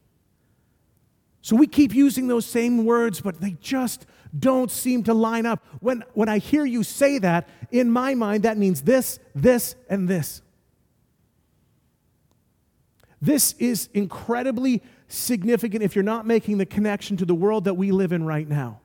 So 1.42 1.56
we 1.56 1.68
keep 1.68 1.94
using 1.94 2.28
those 2.28 2.46
same 2.46 2.86
words, 2.86 3.22
but 3.22 3.42
they 3.42 3.58
just 3.62 4.06
don't 4.38 4.72
seem 4.72 5.04
to 5.04 5.14
line 5.14 5.46
up. 5.46 5.64
When, 5.80 6.04
when 6.14 6.30
I 6.30 6.38
hear 6.38 6.66
you 6.66 6.84
say 6.84 7.18
that, 7.20 7.50
in 7.72 7.90
my 7.90 8.16
mind, 8.16 8.44
that 8.44 8.58
means 8.58 8.82
this, 8.82 9.20
this, 9.34 9.76
and 9.90 10.08
this. 10.08 10.42
This 13.22 13.54
is 13.60 13.90
incredibly 13.94 14.82
significant 15.08 15.84
if 15.84 15.96
you're 15.96 16.04
not 16.04 16.26
making 16.26 16.58
the 16.58 16.66
connection 16.66 17.18
to 17.18 17.26
the 17.26 17.36
world 17.36 17.66
that 17.66 17.76
we 17.76 17.92
live 17.92 18.12
in 18.12 18.24
right 18.24 18.48
now. 18.48 18.80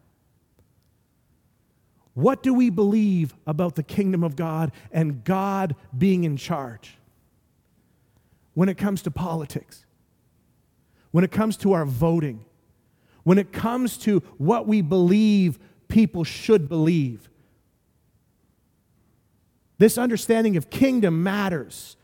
What 2.15 2.43
do 2.43 2.55
we 2.55 2.71
believe 2.71 3.35
about 3.47 3.75
the 3.75 3.83
kingdom 3.83 4.25
of 4.25 4.37
God 4.37 4.73
and 4.91 5.23
God 5.23 5.77
being 5.97 6.25
in 6.25 6.37
charge 6.37 6.97
when 8.55 8.69
it 8.69 8.79
comes 8.79 9.03
to 9.03 9.11
politics? 9.11 9.86
When 11.17 11.25
it 11.25 11.31
comes 11.31 11.57
to 11.57 11.73
our 11.73 11.87
voting, 11.87 12.45
when 13.23 13.39
it 13.39 13.51
comes 13.51 13.97
to 13.97 14.21
what 14.37 14.67
we 14.67 14.83
believe 14.83 15.59
people 15.89 16.25
should 16.25 16.69
believe. 16.69 17.31
This 19.79 19.97
understanding 19.97 20.59
of 20.59 20.69
kingdom 20.69 21.23
matters. 21.23 21.97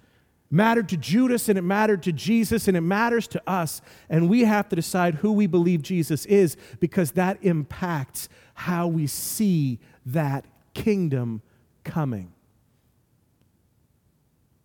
Mattered 0.51 0.88
to 0.88 0.96
Judas 0.96 1.51
and 1.51 1.59
it 1.59 1.62
mattered 1.62 2.03
to 2.05 2.12
Jesus 2.12 2.68
and 2.68 2.75
it 2.75 2.81
matters 2.81 3.29
to 3.29 3.42
us. 3.46 3.83
And 4.09 4.31
we 4.31 4.44
have 4.44 4.70
to 4.70 4.77
decide 4.77 5.16
who 5.16 5.33
we 5.33 5.46
believe 5.46 5.83
Jesus 5.83 6.25
is 6.25 6.57
because 6.81 7.11
that 7.11 7.37
impacts 7.42 8.31
how 8.55 8.87
we 8.87 9.07
see 9.07 9.79
that 10.07 10.46
kingdom 10.72 11.42
coming. 11.85 12.33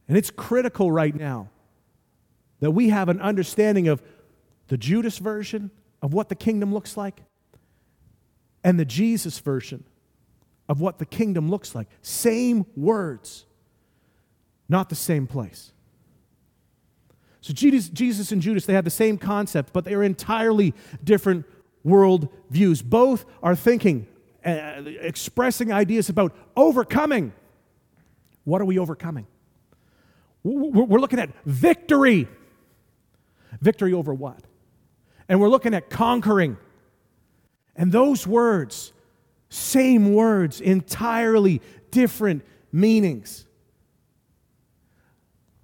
And 0.07 0.17
it's 0.17 0.31
critical 0.31 0.89
right 0.89 1.13
now 1.13 1.49
that 2.61 2.71
we 2.71 2.87
have 2.89 3.09
an 3.09 3.19
understanding 3.19 3.89
of 3.89 4.01
the 4.67 4.77
Judas 4.77 5.17
version 5.17 5.71
of 6.01 6.13
what 6.13 6.29
the 6.29 6.35
kingdom 6.35 6.73
looks 6.73 6.97
like 6.97 7.21
and 8.63 8.79
the 8.79 8.85
Jesus 8.85 9.39
version 9.39 9.83
of 10.67 10.81
what 10.81 10.99
the 10.99 11.05
kingdom 11.05 11.49
looks 11.49 11.73
like. 11.73 11.87
Same 12.01 12.65
words, 12.75 13.45
not 14.67 14.89
the 14.89 14.95
same 14.95 15.27
place. 15.27 15.71
So 17.41 17.53
Jesus, 17.53 18.31
and 18.31 18.41
Judas, 18.41 18.65
they 18.65 18.73
have 18.73 18.83
the 18.83 18.89
same 18.89 19.17
concept, 19.17 19.71
but 19.71 19.85
they 19.85 19.93
are 19.93 20.03
entirely 20.03 20.73
different 21.01 21.45
world 21.83 22.27
views. 22.49 22.81
Both 22.81 23.25
are 23.41 23.55
thinking, 23.55 24.07
uh, 24.45 24.83
expressing 24.99 25.71
ideas 25.71 26.09
about 26.09 26.35
overcoming. 26.57 27.31
What 28.43 28.61
are 28.61 28.65
we 28.65 28.77
overcoming? 28.77 29.27
We're 30.43 30.99
looking 30.99 31.19
at 31.19 31.29
victory. 31.45 32.27
Victory 33.61 33.93
over 33.93 34.13
what? 34.13 34.41
And 35.29 35.39
we're 35.39 35.49
looking 35.49 35.73
at 35.73 35.89
conquering. 35.89 36.57
And 37.75 37.91
those 37.91 38.25
words, 38.25 38.93
same 39.49 40.13
words, 40.13 40.61
entirely 40.61 41.61
different 41.91 42.43
meanings 42.71 43.45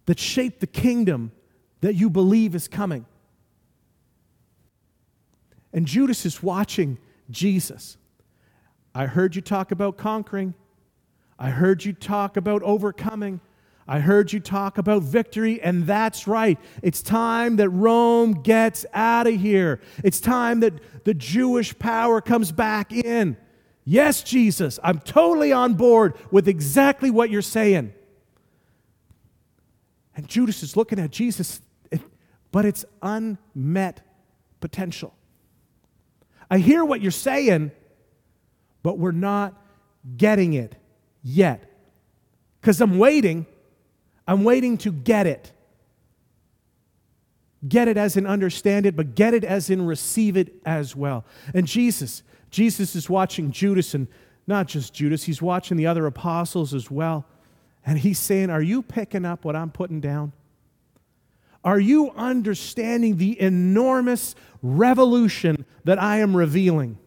that 0.05 0.19
shape 0.19 0.59
the 0.59 0.67
kingdom 0.67 1.31
that 1.81 1.95
you 1.95 2.09
believe 2.09 2.55
is 2.55 2.67
coming. 2.67 3.05
And 5.73 5.85
Judas 5.85 6.25
is 6.25 6.43
watching 6.43 6.97
Jesus. 7.29 7.97
I 8.93 9.07
heard 9.07 9.35
you 9.35 9.41
talk 9.41 9.71
about 9.71 9.97
conquering. 9.97 10.53
I 11.39 11.49
heard 11.49 11.83
you 11.83 11.93
talk 11.93 12.37
about 12.37 12.61
overcoming. 12.63 13.41
I 13.87 13.99
heard 13.99 14.31
you 14.31 14.39
talk 14.39 14.77
about 14.77 15.03
victory, 15.03 15.61
and 15.61 15.85
that's 15.85 16.27
right. 16.27 16.57
It's 16.81 17.01
time 17.01 17.57
that 17.57 17.69
Rome 17.69 18.41
gets 18.41 18.85
out 18.93 19.27
of 19.27 19.39
here. 19.39 19.81
It's 20.03 20.21
time 20.21 20.61
that 20.61 20.73
the 21.03 21.13
Jewish 21.13 21.77
power 21.77 22.21
comes 22.21 22.51
back 22.51 22.93
in. 22.93 23.35
Yes, 23.83 24.23
Jesus, 24.23 24.79
I'm 24.81 24.99
totally 24.99 25.51
on 25.51 25.73
board 25.73 26.15
with 26.31 26.47
exactly 26.47 27.11
what 27.11 27.29
you're 27.29 27.41
saying. 27.41 27.93
And 30.15 30.27
Judas 30.27 30.63
is 30.63 30.77
looking 30.77 30.99
at 30.99 31.11
Jesus, 31.11 31.59
but 32.51 32.63
it's 32.63 32.85
unmet 33.01 34.01
potential. 34.61 35.13
I 36.49 36.59
hear 36.59 36.85
what 36.85 37.01
you're 37.01 37.11
saying, 37.11 37.71
but 38.83 38.97
we're 38.97 39.11
not 39.11 39.61
getting 40.15 40.53
it 40.53 40.75
yet. 41.21 41.69
Because 42.61 42.79
I'm 42.79 42.97
waiting 42.97 43.45
I'm 44.27 44.43
waiting 44.43 44.77
to 44.79 44.91
get 44.91 45.27
it. 45.27 45.51
Get 47.67 47.87
it 47.87 47.97
as 47.97 48.17
in 48.17 48.25
understand 48.25 48.85
it, 48.85 48.95
but 48.95 49.15
get 49.15 49.33
it 49.33 49.43
as 49.43 49.69
in 49.69 49.85
receive 49.85 50.35
it 50.35 50.53
as 50.65 50.95
well. 50.95 51.25
And 51.53 51.65
Jesus, 51.65 52.23
Jesus 52.49 52.95
is 52.95 53.09
watching 53.09 53.51
Judas, 53.51 53.93
and 53.93 54.07
not 54.47 54.67
just 54.67 54.93
Judas, 54.93 55.23
he's 55.23 55.41
watching 55.41 55.77
the 55.77 55.87
other 55.87 56.05
apostles 56.05 56.73
as 56.73 56.91
well. 56.91 57.25
And 57.85 57.97
he's 57.99 58.19
saying, 58.19 58.49
Are 58.49 58.61
you 58.61 58.81
picking 58.81 59.25
up 59.25 59.45
what 59.45 59.55
I'm 59.55 59.71
putting 59.71 60.01
down? 60.01 60.33
Are 61.63 61.79
you 61.79 62.11
understanding 62.11 63.17
the 63.17 63.39
enormous 63.39 64.35
revolution 64.61 65.65
that 65.85 66.01
I 66.01 66.17
am 66.17 66.35
revealing? 66.35 66.97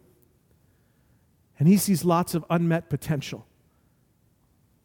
And 1.58 1.68
he 1.68 1.76
sees 1.76 2.04
lots 2.04 2.34
of 2.34 2.44
unmet 2.48 2.88
potential 2.88 3.45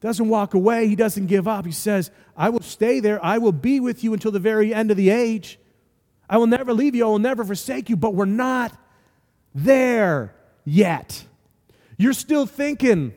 doesn't 0.01 0.27
walk 0.27 0.55
away. 0.55 0.87
He 0.87 0.95
doesn't 0.95 1.27
give 1.27 1.47
up. 1.47 1.65
He 1.65 1.71
says, 1.71 2.11
I 2.35 2.49
will 2.49 2.61
stay 2.61 2.99
there. 2.99 3.23
I 3.23 3.37
will 3.37 3.51
be 3.51 3.79
with 3.79 4.03
you 4.03 4.13
until 4.13 4.31
the 4.31 4.39
very 4.39 4.73
end 4.73 4.91
of 4.91 4.97
the 4.97 5.11
age. 5.11 5.59
I 6.27 6.37
will 6.37 6.47
never 6.47 6.73
leave 6.73 6.95
you. 6.95 7.05
I 7.05 7.07
will 7.07 7.19
never 7.19 7.45
forsake 7.45 7.87
you. 7.89 7.95
But 7.95 8.15
we're 8.15 8.25
not 8.25 8.75
there 9.53 10.33
yet. 10.65 11.23
You're 11.97 12.13
still 12.13 12.47
thinking 12.47 13.13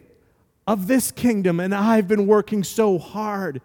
of 0.67 0.87
this 0.87 1.11
kingdom, 1.11 1.59
and 1.59 1.75
I've 1.75 2.07
been 2.07 2.27
working 2.27 2.63
so 2.65 2.99
hard 2.99 3.63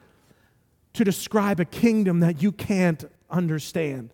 to 0.93 1.03
describe 1.03 1.59
a 1.59 1.65
kingdom 1.65 2.21
that 2.21 2.41
you 2.41 2.51
can't 2.51 3.03
understand. 3.29 4.11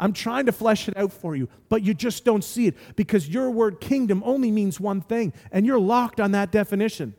I'm 0.00 0.12
trying 0.12 0.46
to 0.46 0.52
flesh 0.52 0.88
it 0.88 0.96
out 0.96 1.12
for 1.12 1.36
you, 1.36 1.48
but 1.68 1.82
you 1.82 1.92
just 1.92 2.24
don't 2.24 2.44
see 2.44 2.66
it 2.66 2.76
because 2.96 3.28
your 3.28 3.50
word 3.50 3.80
kingdom 3.80 4.22
only 4.24 4.50
means 4.50 4.80
one 4.80 5.00
thing, 5.00 5.32
and 5.52 5.66
you're 5.66 5.78
locked 5.78 6.20
on 6.20 6.32
that 6.32 6.50
definition. 6.50 7.14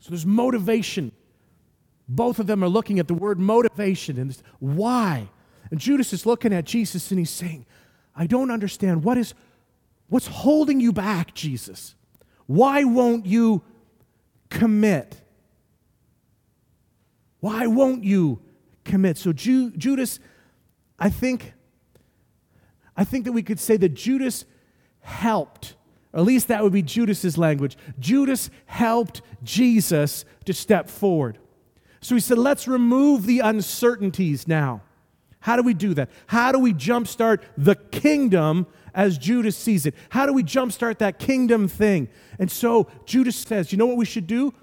So 0.00 0.10
there's 0.10 0.26
motivation. 0.26 1.12
Both 2.08 2.38
of 2.38 2.46
them 2.46 2.64
are 2.64 2.68
looking 2.68 2.98
at 2.98 3.08
the 3.08 3.14
word 3.14 3.38
motivation 3.38 4.18
and 4.18 4.36
why. 4.58 5.28
And 5.70 5.78
Judas 5.78 6.12
is 6.12 6.24
looking 6.24 6.52
at 6.52 6.64
Jesus 6.64 7.10
and 7.10 7.18
he's 7.18 7.30
saying, 7.30 7.66
I 8.14 8.26
don't 8.26 8.50
understand. 8.50 9.04
What 9.04 9.18
is 9.18 9.34
what's 10.08 10.26
holding 10.26 10.80
you 10.80 10.92
back, 10.92 11.34
Jesus? 11.34 11.94
Why 12.46 12.84
won't 12.84 13.26
you 13.26 13.62
commit? 14.48 15.22
Why 17.40 17.66
won't 17.66 18.04
you 18.04 18.40
commit? 18.84 19.18
So 19.18 19.32
Ju- 19.32 19.70
Judas, 19.72 20.18
I 20.98 21.10
think, 21.10 21.52
I 22.96 23.04
think 23.04 23.26
that 23.26 23.32
we 23.32 23.42
could 23.42 23.60
say 23.60 23.76
that 23.76 23.90
Judas 23.90 24.44
helped, 25.00 25.74
at 26.14 26.22
least 26.22 26.48
that 26.48 26.62
would 26.62 26.72
be 26.72 26.82
Judas's 26.82 27.36
language. 27.36 27.76
Judas 27.98 28.50
helped 28.66 29.22
Jesus 29.42 30.24
to 30.46 30.54
step 30.54 30.88
forward. 30.88 31.38
So 32.00 32.14
he 32.14 32.20
said, 32.20 32.38
let's 32.38 32.66
remove 32.66 33.26
the 33.26 33.40
uncertainties 33.40 34.48
now. 34.48 34.82
How 35.40 35.56
do 35.56 35.62
we 35.62 35.74
do 35.74 35.94
that? 35.94 36.10
How 36.26 36.52
do 36.52 36.58
we 36.58 36.72
jumpstart 36.72 37.42
the 37.56 37.76
kingdom 37.76 38.66
as 38.94 39.18
Judas 39.18 39.56
sees 39.56 39.86
it? 39.86 39.94
How 40.10 40.26
do 40.26 40.32
we 40.32 40.42
jumpstart 40.42 40.98
that 40.98 41.18
kingdom 41.18 41.68
thing? 41.68 42.08
And 42.38 42.50
so 42.50 42.88
Judas 43.04 43.36
says, 43.36 43.70
you 43.70 43.78
know 43.78 43.86
what 43.86 43.96
we 43.96 44.04
should 44.04 44.26
do? 44.26 44.54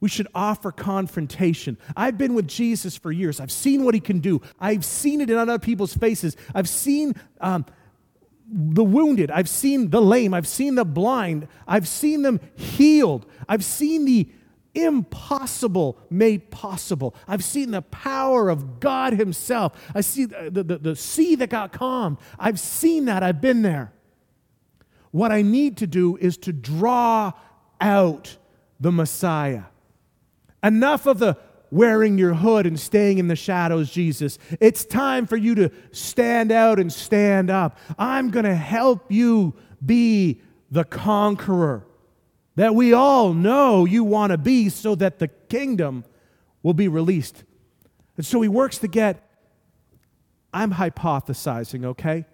We 0.00 0.08
should 0.08 0.28
offer 0.34 0.70
confrontation. 0.70 1.76
I've 1.96 2.16
been 2.16 2.34
with 2.34 2.46
Jesus 2.46 2.96
for 2.96 3.10
years. 3.10 3.40
I've 3.40 3.50
seen 3.50 3.84
what 3.84 3.94
he 3.94 4.00
can 4.00 4.20
do. 4.20 4.40
I've 4.60 4.84
seen 4.84 5.20
it 5.20 5.28
in 5.28 5.36
other 5.36 5.58
people's 5.58 5.96
faces. 5.96 6.36
I've 6.54 6.68
seen 6.68 7.14
um, 7.40 7.66
the 8.50 8.84
wounded. 8.84 9.30
I've 9.30 9.48
seen 9.48 9.90
the 9.90 10.00
lame. 10.00 10.32
I've 10.32 10.48
seen 10.48 10.74
the 10.74 10.84
blind. 10.84 11.48
I've 11.66 11.86
seen 11.86 12.22
them 12.22 12.40
healed. 12.56 13.26
I've 13.48 13.64
seen 13.64 14.04
the 14.04 14.28
impossible 14.74 15.98
made 16.08 16.50
possible. 16.50 17.14
I've 17.26 17.44
seen 17.44 17.70
the 17.72 17.82
power 17.82 18.48
of 18.48 18.80
God 18.80 19.14
Himself. 19.14 19.72
I 19.94 20.00
see 20.00 20.24
the, 20.24 20.50
the, 20.50 20.78
the 20.78 20.96
sea 20.96 21.34
that 21.36 21.50
got 21.50 21.72
calm. 21.72 22.18
I've 22.38 22.60
seen 22.60 23.06
that. 23.06 23.22
I've 23.22 23.40
been 23.40 23.62
there. 23.62 23.92
What 25.10 25.32
I 25.32 25.42
need 25.42 25.76
to 25.78 25.86
do 25.86 26.16
is 26.16 26.36
to 26.38 26.52
draw 26.52 27.32
out 27.80 28.36
the 28.80 28.92
Messiah. 28.92 29.64
Enough 30.62 31.06
of 31.06 31.18
the 31.18 31.36
wearing 31.70 32.18
your 32.18 32.34
hood 32.34 32.66
and 32.66 32.78
staying 32.78 33.18
in 33.18 33.28
the 33.28 33.36
shadows, 33.36 33.90
Jesus. 33.90 34.38
It's 34.60 34.84
time 34.84 35.26
for 35.26 35.36
you 35.36 35.54
to 35.56 35.70
stand 35.92 36.52
out 36.52 36.78
and 36.78 36.92
stand 36.92 37.50
up. 37.50 37.78
I'm 37.98 38.30
going 38.30 38.44
to 38.44 38.54
help 38.54 39.10
you 39.10 39.54
be 39.84 40.40
the 40.70 40.84
conqueror 40.84 41.86
that 42.56 42.74
we 42.74 42.92
all 42.92 43.32
know 43.32 43.84
you 43.84 44.02
want 44.02 44.32
to 44.32 44.38
be 44.38 44.68
so 44.68 44.94
that 44.96 45.18
the 45.18 45.28
kingdom 45.28 46.04
will 46.62 46.74
be 46.74 46.88
released. 46.88 47.44
And 48.16 48.26
so 48.26 48.40
he 48.40 48.48
works 48.48 48.78
to 48.78 48.88
get, 48.88 49.24
I'm 50.52 50.72
hypothesizing, 50.72 51.84
okay? 51.84 52.26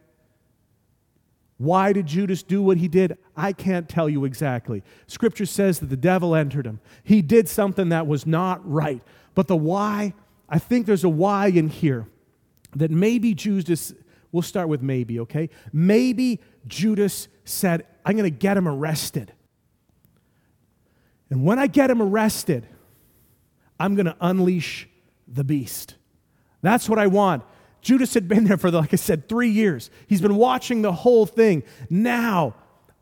Why 1.59 1.93
did 1.93 2.07
Judas 2.07 2.43
do 2.43 2.63
what 2.63 2.79
he 2.79 2.89
did? 2.89 3.17
I 3.37 3.53
can't 3.53 3.89
tell 3.89 4.09
you 4.09 4.25
exactly. 4.25 4.83
Scripture 5.07 5.47
says 5.47 5.79
that 5.81 5.87
the 5.87 5.97
devil 5.97 6.35
entered 6.35 6.67
him. 6.67 6.81
He 7.03 7.23
did 7.23 7.49
something 7.49 7.91
that 7.91 8.07
was 8.07 8.27
not 8.27 8.69
right. 8.69 9.03
But 9.35 9.49
the 9.49 9.57
why, 9.57 10.15
I 10.49 10.59
think 10.59 10.87
there's 10.87 11.05
a 11.05 11.09
why 11.09 11.49
in 11.49 11.69
here 11.69 12.07
that 12.77 12.91
maybe 12.91 13.35
Judas, 13.35 13.93
we'll 14.33 14.43
start 14.43 14.69
with 14.69 14.83
maybe, 14.83 15.21
okay? 15.21 15.51
Maybe 15.73 16.41
Judas 16.67 17.29
said, 17.45 17.87
I'm 18.05 18.17
going 18.17 18.31
to 18.31 18.37
get 18.37 18.57
him 18.57 18.69
arrested. 18.69 19.33
And 21.31 21.45
when 21.45 21.59
I 21.59 21.67
get 21.67 21.91
him 21.91 22.03
arrested, 22.03 22.67
I'm 23.79 23.95
going 23.95 24.07
to 24.07 24.17
unleash 24.21 24.89
the 25.27 25.45
beast. 25.45 25.97
That's 26.63 26.89
what 26.89 26.99
I 26.99 27.07
want. 27.07 27.43
Judas 27.81 28.15
had 28.15 28.29
been 28.29 28.45
there 28.45 28.57
for, 28.57 28.71
like 28.71 28.93
I 28.93 28.97
said, 28.97 29.29
three 29.29 29.51
years. 29.51 29.91
He's 30.07 30.23
been 30.23 30.37
watching 30.37 30.83
the 30.83 30.93
whole 30.93 31.27
thing. 31.27 31.63
Now, 31.91 32.55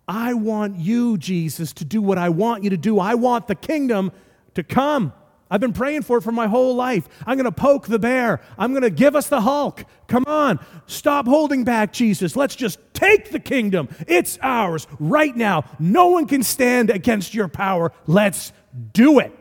I 0.09 0.35
want 0.35 0.77
you, 0.79 1.17
Jesus, 1.19 1.73
to 1.75 1.85
do 1.85 2.03
what 2.03 2.19
I 2.19 2.31
want 2.31 2.65
you 2.65 2.71
to 2.71 2.77
do. 2.77 2.99
I 2.99 3.15
want 3.15 3.47
the 3.47 3.55
kingdom 3.55 4.11
to 4.55 4.65
come. 4.65 5.13
I've 5.53 5.61
been 5.61 5.75
praying 5.75 6.03
for 6.03 6.17
it 6.17 6.23
for 6.23 6.33
my 6.33 6.47
whole 6.47 6.75
life. 6.75 7.07
I'm 7.27 7.37
going 7.37 7.45
to 7.45 7.53
poke 7.53 7.87
the 7.87 7.99
bear. 7.99 8.41
I'm 8.57 8.71
going 8.73 8.85
to 8.85 8.91
give 8.91 9.15
us 9.15 9.29
the 9.29 9.43
Hulk. 9.43 9.85
Come 10.09 10.25
on. 10.27 10.59
Stop 10.87 11.27
holding 11.27 11.63
back, 11.63 11.93
Jesus. 11.93 12.37
Let's 12.37 12.57
just 12.57 12.79
take 12.95 13.33
the 13.33 13.39
kingdom. 13.39 13.91
It's 14.09 14.39
ours 14.41 14.87
right 14.99 15.37
now. 15.37 15.65
No 15.79 16.07
one 16.07 16.27
can 16.27 16.43
stand 16.43 16.89
against 16.89 17.35
your 17.35 17.49
power. 17.49 17.93
Let's 18.07 18.55
do 18.95 19.19
it. 19.19 19.39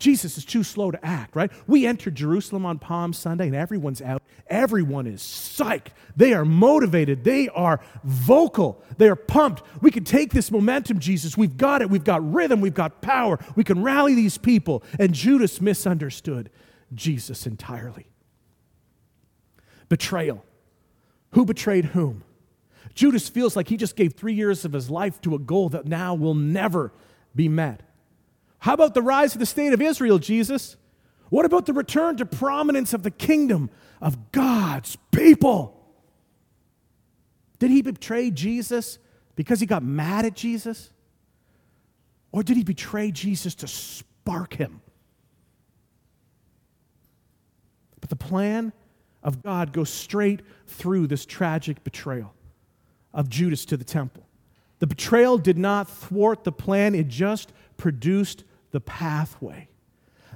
Jesus 0.00 0.38
is 0.38 0.44
too 0.46 0.64
slow 0.64 0.90
to 0.90 1.06
act, 1.06 1.36
right? 1.36 1.52
We 1.66 1.86
enter 1.86 2.10
Jerusalem 2.10 2.64
on 2.66 2.78
Palm 2.78 3.12
Sunday 3.12 3.46
and 3.46 3.54
everyone's 3.54 4.00
out. 4.00 4.22
Everyone 4.48 5.06
is 5.06 5.20
psyched. 5.20 5.88
They 6.16 6.32
are 6.32 6.44
motivated. 6.44 7.22
They 7.22 7.48
are 7.50 7.80
vocal. 8.02 8.82
They 8.96 9.08
are 9.08 9.14
pumped. 9.14 9.62
We 9.82 9.90
can 9.90 10.02
take 10.02 10.32
this 10.32 10.50
momentum, 10.50 10.98
Jesus. 10.98 11.36
We've 11.36 11.56
got 11.56 11.82
it. 11.82 11.90
We've 11.90 12.02
got 12.02 12.32
rhythm. 12.32 12.62
We've 12.62 12.74
got 12.74 13.02
power. 13.02 13.38
We 13.54 13.62
can 13.62 13.82
rally 13.82 14.14
these 14.14 14.38
people. 14.38 14.82
And 14.98 15.12
Judas 15.12 15.60
misunderstood 15.60 16.50
Jesus 16.94 17.46
entirely. 17.46 18.06
Betrayal. 19.90 20.44
Who 21.32 21.44
betrayed 21.44 21.86
whom? 21.86 22.24
Judas 22.94 23.28
feels 23.28 23.54
like 23.54 23.68
he 23.68 23.76
just 23.76 23.96
gave 23.96 24.14
three 24.14 24.34
years 24.34 24.64
of 24.64 24.72
his 24.72 24.88
life 24.88 25.20
to 25.20 25.34
a 25.34 25.38
goal 25.38 25.68
that 25.68 25.84
now 25.84 26.14
will 26.14 26.34
never 26.34 26.90
be 27.36 27.48
met. 27.48 27.82
How 28.60 28.74
about 28.74 28.94
the 28.94 29.02
rise 29.02 29.34
of 29.34 29.40
the 29.40 29.46
state 29.46 29.72
of 29.72 29.82
Israel, 29.82 30.18
Jesus? 30.18 30.76
What 31.30 31.44
about 31.44 31.66
the 31.66 31.72
return 31.72 32.16
to 32.18 32.26
prominence 32.26 32.92
of 32.92 33.02
the 33.02 33.10
kingdom 33.10 33.70
of 34.00 34.32
God's 34.32 34.96
people? 35.10 35.76
Did 37.58 37.70
he 37.70 37.82
betray 37.82 38.30
Jesus 38.30 38.98
because 39.34 39.60
he 39.60 39.66
got 39.66 39.82
mad 39.82 40.24
at 40.24 40.34
Jesus? 40.34 40.90
Or 42.32 42.42
did 42.42 42.56
he 42.56 42.64
betray 42.64 43.10
Jesus 43.10 43.54
to 43.56 43.68
spark 43.68 44.54
him? 44.54 44.82
But 48.00 48.10
the 48.10 48.16
plan 48.16 48.72
of 49.22 49.42
God 49.42 49.72
goes 49.72 49.90
straight 49.90 50.40
through 50.66 51.06
this 51.06 51.24
tragic 51.26 51.82
betrayal 51.84 52.34
of 53.12 53.28
Judas 53.28 53.64
to 53.66 53.76
the 53.76 53.84
temple. 53.84 54.26
The 54.78 54.86
betrayal 54.86 55.38
did 55.38 55.58
not 55.58 55.88
thwart 55.88 56.44
the 56.44 56.52
plan, 56.52 56.94
it 56.94 57.08
just 57.08 57.52
produced 57.76 58.44
the 58.70 58.80
pathway. 58.80 59.68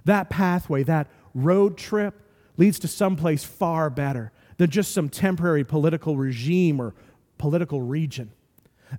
That 0.05 0.31
pathway, 0.31 0.83
that 0.85 1.09
road 1.35 1.77
trip, 1.77 2.21
leads 2.57 2.79
to 2.81 2.89
someplace 2.89 3.45
far 3.45 3.91
better 3.91 4.33
than 4.57 4.71
just 4.71 4.93
some 4.93 5.09
temporary 5.09 5.65
political 5.65 6.17
regime 6.17 6.81
or 6.81 6.95
political 7.39 7.83
region. 7.83 8.33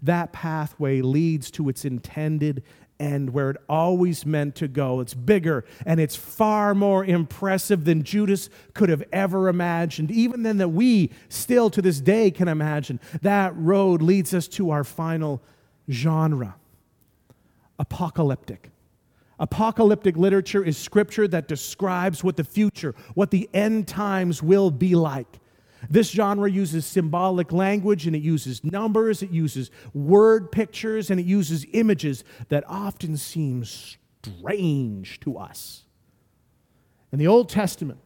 That 0.01 0.33
pathway 0.33 1.01
leads 1.01 1.51
to 1.51 1.69
its 1.69 1.85
intended 1.85 2.63
end 2.99 3.31
where 3.31 3.49
it 3.49 3.57
always 3.67 4.25
meant 4.25 4.55
to 4.55 4.67
go. 4.67 4.99
It's 4.99 5.13
bigger 5.13 5.65
and 5.85 5.99
it's 5.99 6.15
far 6.15 6.73
more 6.73 7.03
impressive 7.03 7.85
than 7.85 8.03
Judas 8.03 8.49
could 8.73 8.89
have 8.89 9.03
ever 9.11 9.47
imagined, 9.47 10.11
even 10.11 10.43
than 10.43 10.57
that 10.57 10.69
we 10.69 11.11
still 11.29 11.69
to 11.71 11.81
this 11.81 11.99
day 11.99 12.31
can 12.31 12.47
imagine. 12.47 12.99
That 13.21 13.55
road 13.55 14.01
leads 14.01 14.33
us 14.33 14.47
to 14.49 14.71
our 14.71 14.83
final 14.83 15.41
genre 15.89 16.55
apocalyptic. 17.77 18.71
Apocalyptic 19.39 20.15
literature 20.15 20.63
is 20.63 20.77
scripture 20.77 21.27
that 21.27 21.47
describes 21.47 22.23
what 22.23 22.37
the 22.37 22.43
future, 22.43 22.95
what 23.15 23.31
the 23.31 23.49
end 23.53 23.87
times 23.87 24.41
will 24.41 24.71
be 24.71 24.95
like. 24.95 25.39
This 25.89 26.09
genre 26.09 26.49
uses 26.49 26.85
symbolic 26.85 27.51
language 27.51 28.07
and 28.07 28.15
it 28.15 28.21
uses 28.21 28.63
numbers, 28.63 29.21
it 29.21 29.31
uses 29.31 29.71
word 29.93 30.51
pictures, 30.51 31.11
and 31.11 31.19
it 31.19 31.25
uses 31.25 31.65
images 31.73 32.23
that 32.49 32.63
often 32.67 33.17
seem 33.17 33.63
strange 33.65 35.19
to 35.19 35.37
us. 35.37 35.83
In 37.11 37.19
the 37.19 37.27
Old 37.27 37.49
Testament, 37.49 37.99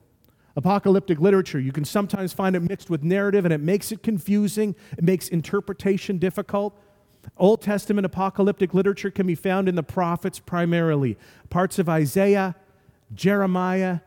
apocalyptic 0.55 1.19
literature, 1.19 1.59
you 1.59 1.71
can 1.71 1.85
sometimes 1.85 2.33
find 2.33 2.55
it 2.55 2.61
mixed 2.61 2.89
with 2.89 3.03
narrative 3.03 3.45
and 3.45 3.53
it 3.53 3.61
makes 3.61 3.91
it 3.91 4.03
confusing, 4.03 4.75
it 4.97 5.03
makes 5.03 5.29
interpretation 5.29 6.17
difficult. 6.17 6.77
Old 7.37 7.61
Testament 7.61 8.05
apocalyptic 8.05 8.73
literature 8.73 9.11
can 9.11 9.27
be 9.27 9.35
found 9.35 9.69
in 9.69 9.75
the 9.75 9.83
prophets 9.83 10.39
primarily. 10.39 11.17
Parts 11.49 11.79
of 11.79 11.87
Isaiah, 11.87 12.55
Jeremiah, 13.13 13.99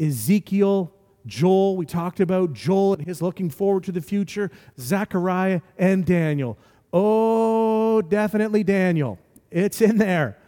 Ezekiel, 0.00 0.92
Joel, 1.26 1.76
we 1.76 1.84
talked 1.84 2.20
about 2.20 2.54
Joel 2.54 2.94
and 2.94 3.06
his 3.06 3.20
looking 3.20 3.50
forward 3.50 3.84
to 3.84 3.92
the 3.92 4.00
future, 4.00 4.50
Zechariah 4.78 5.60
and 5.76 6.04
Daniel. 6.04 6.56
Oh, 6.92 8.00
definitely 8.00 8.64
Daniel. 8.64 9.18
It's 9.50 9.80
in 9.80 9.98
there. 9.98 10.38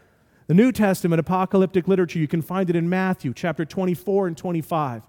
The 0.47 0.55
New 0.55 0.73
Testament 0.73 1.21
apocalyptic 1.21 1.87
literature, 1.87 2.19
you 2.19 2.27
can 2.27 2.43
find 2.43 2.71
it 2.71 2.77
in 2.77 2.89
Matthew 2.89 3.33
chapter 3.35 3.65
24 3.65 4.29
and 4.29 4.37
25, 4.37 5.03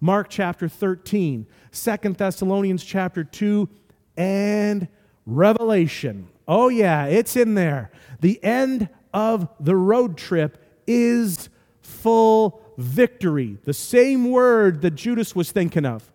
Mark 0.00 0.28
chapter 0.28 0.68
13, 0.68 1.46
2 1.72 1.96
Thessalonians 2.12 2.84
chapter 2.84 3.24
2, 3.24 3.68
and 4.16 4.86
Revelation. 5.26 6.28
Oh, 6.46 6.68
yeah, 6.68 7.06
it's 7.06 7.36
in 7.36 7.54
there. 7.54 7.90
The 8.20 8.42
end 8.42 8.88
of 9.12 9.48
the 9.60 9.76
road 9.76 10.16
trip 10.16 10.58
is 10.86 11.48
full 11.82 12.60
victory. 12.76 13.58
The 13.64 13.72
same 13.72 14.30
word 14.30 14.82
that 14.82 14.92
Judas 14.92 15.34
was 15.34 15.52
thinking 15.52 15.86
of. 15.86 16.10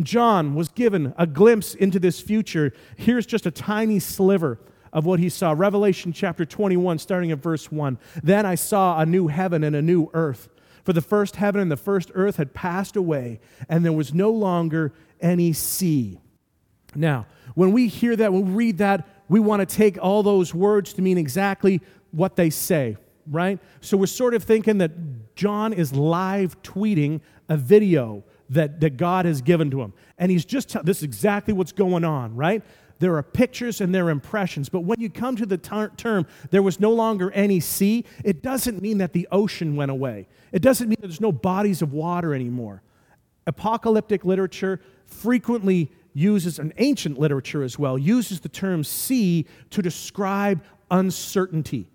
John 0.00 0.54
was 0.54 0.68
given 0.68 1.12
a 1.16 1.26
glimpse 1.26 1.74
into 1.74 1.98
this 1.98 2.20
future. 2.20 2.72
Here's 2.96 3.26
just 3.26 3.46
a 3.46 3.50
tiny 3.50 3.98
sliver 3.98 4.60
of 4.92 5.04
what 5.06 5.18
he 5.18 5.28
saw. 5.28 5.54
Revelation 5.56 6.12
chapter 6.12 6.44
21, 6.44 6.98
starting 6.98 7.32
at 7.32 7.38
verse 7.38 7.70
1. 7.72 7.98
Then 8.22 8.46
I 8.46 8.54
saw 8.54 9.00
a 9.00 9.06
new 9.06 9.26
heaven 9.26 9.64
and 9.64 9.74
a 9.74 9.82
new 9.82 10.08
earth. 10.14 10.48
For 10.84 10.92
the 10.92 11.02
first 11.02 11.36
heaven 11.36 11.60
and 11.60 11.70
the 11.70 11.76
first 11.76 12.10
earth 12.14 12.36
had 12.36 12.54
passed 12.54 12.96
away, 12.96 13.40
and 13.68 13.84
there 13.84 13.92
was 13.92 14.14
no 14.14 14.30
longer 14.30 14.92
any 15.20 15.52
sea. 15.52 16.20
Now, 16.94 17.26
when 17.54 17.72
we 17.72 17.88
hear 17.88 18.16
that, 18.16 18.32
when 18.32 18.46
we 18.46 18.52
read 18.52 18.78
that, 18.78 19.06
we 19.28 19.40
want 19.40 19.66
to 19.66 19.76
take 19.76 19.98
all 20.00 20.22
those 20.22 20.54
words 20.54 20.92
to 20.94 21.02
mean 21.02 21.18
exactly 21.18 21.80
what 22.10 22.36
they 22.36 22.50
say, 22.50 22.96
right? 23.30 23.58
So 23.80 23.96
we're 23.96 24.06
sort 24.06 24.34
of 24.34 24.44
thinking 24.44 24.78
that 24.78 24.92
John 25.36 25.72
is 25.72 25.92
live 25.92 26.60
tweeting 26.62 27.20
a 27.48 27.56
video 27.56 28.24
that, 28.50 28.80
that 28.80 28.96
God 28.96 29.26
has 29.26 29.42
given 29.42 29.70
to 29.70 29.82
him. 29.82 29.92
And 30.18 30.30
he's 30.30 30.44
just, 30.44 30.72
this 30.84 30.98
is 30.98 31.02
exactly 31.02 31.52
what's 31.52 31.72
going 31.72 32.04
on, 32.04 32.34
right? 32.34 32.62
There 32.98 33.16
are 33.16 33.22
pictures 33.22 33.80
and 33.80 33.94
there 33.94 34.06
are 34.06 34.10
impressions. 34.10 34.68
But 34.68 34.80
when 34.80 35.00
you 35.00 35.10
come 35.10 35.36
to 35.36 35.46
the 35.46 35.58
ter- 35.58 35.92
term, 35.96 36.26
there 36.50 36.62
was 36.62 36.80
no 36.80 36.90
longer 36.90 37.30
any 37.32 37.60
sea, 37.60 38.04
it 38.24 38.42
doesn't 38.42 38.82
mean 38.82 38.98
that 38.98 39.12
the 39.12 39.28
ocean 39.30 39.76
went 39.76 39.90
away. 39.90 40.26
It 40.50 40.62
doesn't 40.62 40.88
mean 40.88 40.96
there's 41.00 41.20
no 41.20 41.32
bodies 41.32 41.82
of 41.82 41.92
water 41.92 42.34
anymore. 42.34 42.82
Apocalyptic 43.46 44.24
literature 44.24 44.80
frequently 45.06 45.90
uses, 46.18 46.58
an 46.58 46.72
ancient 46.78 47.18
literature 47.18 47.62
as 47.62 47.78
well, 47.78 47.96
uses 47.96 48.40
the 48.40 48.48
term 48.48 48.82
sea 48.82 49.46
to 49.70 49.80
describe 49.80 50.62
uncertainty, 50.90 51.86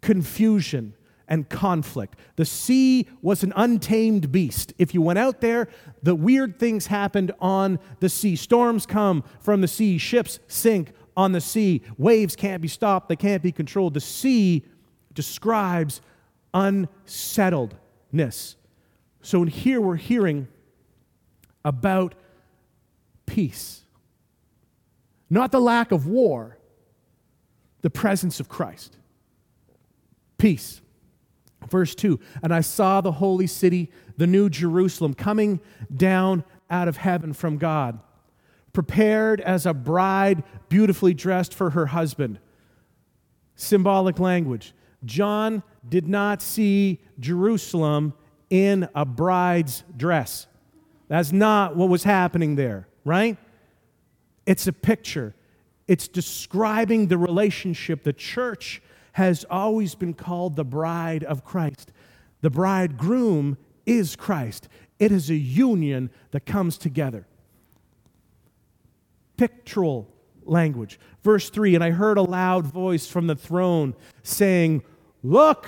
confusion, 0.00 0.94
and 1.26 1.48
conflict. 1.48 2.16
The 2.36 2.44
sea 2.44 3.06
was 3.20 3.42
an 3.42 3.52
untamed 3.56 4.32
beast. 4.32 4.72
If 4.78 4.94
you 4.94 5.02
went 5.02 5.18
out 5.18 5.40
there, 5.40 5.68
the 6.02 6.14
weird 6.14 6.58
things 6.58 6.86
happened 6.86 7.32
on 7.40 7.78
the 8.00 8.08
sea. 8.08 8.36
Storms 8.36 8.86
come 8.86 9.24
from 9.40 9.60
the 9.60 9.68
sea, 9.68 9.98
ships 9.98 10.38
sink 10.46 10.92
on 11.16 11.32
the 11.32 11.40
sea, 11.40 11.82
waves 11.98 12.36
can't 12.36 12.62
be 12.62 12.68
stopped, 12.68 13.08
they 13.08 13.16
can't 13.16 13.42
be 13.42 13.52
controlled. 13.52 13.94
The 13.94 14.00
sea 14.00 14.64
describes 15.12 16.00
unsettledness. 16.54 18.56
So 19.20 19.42
in 19.42 19.48
here 19.48 19.80
we're 19.80 19.96
hearing 19.96 20.46
about 21.64 22.14
peace. 23.28 23.82
Not 25.30 25.52
the 25.52 25.60
lack 25.60 25.92
of 25.92 26.06
war, 26.06 26.58
the 27.82 27.90
presence 27.90 28.40
of 28.40 28.48
Christ. 28.48 28.96
Peace. 30.38 30.80
Verse 31.68 31.94
2 31.94 32.18
And 32.42 32.54
I 32.54 32.60
saw 32.62 33.00
the 33.00 33.12
holy 33.12 33.46
city, 33.46 33.90
the 34.16 34.26
new 34.26 34.48
Jerusalem, 34.48 35.14
coming 35.14 35.60
down 35.94 36.44
out 36.70 36.88
of 36.88 36.96
heaven 36.96 37.32
from 37.32 37.58
God, 37.58 38.00
prepared 38.72 39.40
as 39.40 39.66
a 39.66 39.74
bride 39.74 40.42
beautifully 40.68 41.14
dressed 41.14 41.52
for 41.54 41.70
her 41.70 41.86
husband. 41.86 42.38
Symbolic 43.54 44.18
language. 44.18 44.72
John 45.04 45.62
did 45.88 46.08
not 46.08 46.42
see 46.42 47.00
Jerusalem 47.20 48.14
in 48.50 48.88
a 48.94 49.04
bride's 49.04 49.84
dress. 49.96 50.46
That's 51.08 51.32
not 51.32 51.76
what 51.76 51.88
was 51.88 52.04
happening 52.04 52.56
there, 52.56 52.87
right? 53.08 53.38
It's 54.46 54.66
a 54.66 54.72
picture. 54.72 55.34
It's 55.88 56.06
describing 56.06 57.06
the 57.06 57.16
relationship 57.16 58.04
the 58.04 58.12
church 58.12 58.82
has 59.12 59.44
always 59.50 59.94
been 59.94 60.12
called 60.14 60.54
the 60.54 60.64
bride 60.64 61.24
of 61.24 61.42
Christ. 61.42 61.90
The 62.42 62.50
bridegroom 62.50 63.56
is 63.86 64.14
Christ. 64.14 64.68
It 64.98 65.10
is 65.10 65.30
a 65.30 65.34
union 65.34 66.10
that 66.32 66.44
comes 66.44 66.76
together. 66.76 67.26
Pictorial 69.38 70.06
language. 70.44 71.00
Verse 71.22 71.48
3 71.48 71.74
And 71.74 71.82
I 71.82 71.90
heard 71.90 72.18
a 72.18 72.22
loud 72.22 72.66
voice 72.66 73.06
from 73.06 73.26
the 73.26 73.36
throne 73.36 73.94
saying, 74.22 74.82
Look, 75.22 75.66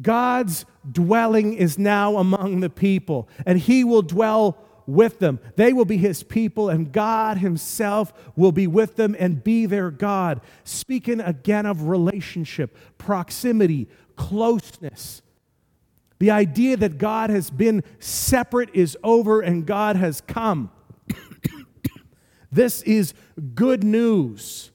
God's 0.00 0.64
dwelling 0.90 1.54
is 1.54 1.78
now 1.78 2.16
among 2.16 2.60
the 2.60 2.70
people, 2.70 3.28
and 3.46 3.58
he 3.58 3.84
will 3.84 4.02
dwell 4.02 4.58
with 4.86 5.18
them. 5.18 5.40
They 5.56 5.72
will 5.72 5.84
be 5.84 5.96
his 5.96 6.22
people, 6.22 6.68
and 6.68 6.92
God 6.92 7.38
himself 7.38 8.12
will 8.36 8.52
be 8.52 8.66
with 8.66 8.96
them 8.96 9.16
and 9.18 9.42
be 9.42 9.66
their 9.66 9.90
God. 9.90 10.40
Speaking 10.64 11.20
again 11.20 11.66
of 11.66 11.88
relationship, 11.88 12.76
proximity, 12.98 13.88
closeness. 14.16 15.22
The 16.18 16.30
idea 16.30 16.76
that 16.76 16.98
God 16.98 17.30
has 17.30 17.50
been 17.50 17.82
separate 17.98 18.70
is 18.74 18.96
over 19.02 19.40
and 19.40 19.66
God 19.66 19.96
has 19.96 20.20
come. 20.20 20.70
this 22.52 22.82
is 22.82 23.12
good 23.54 23.82
news. 23.82 24.70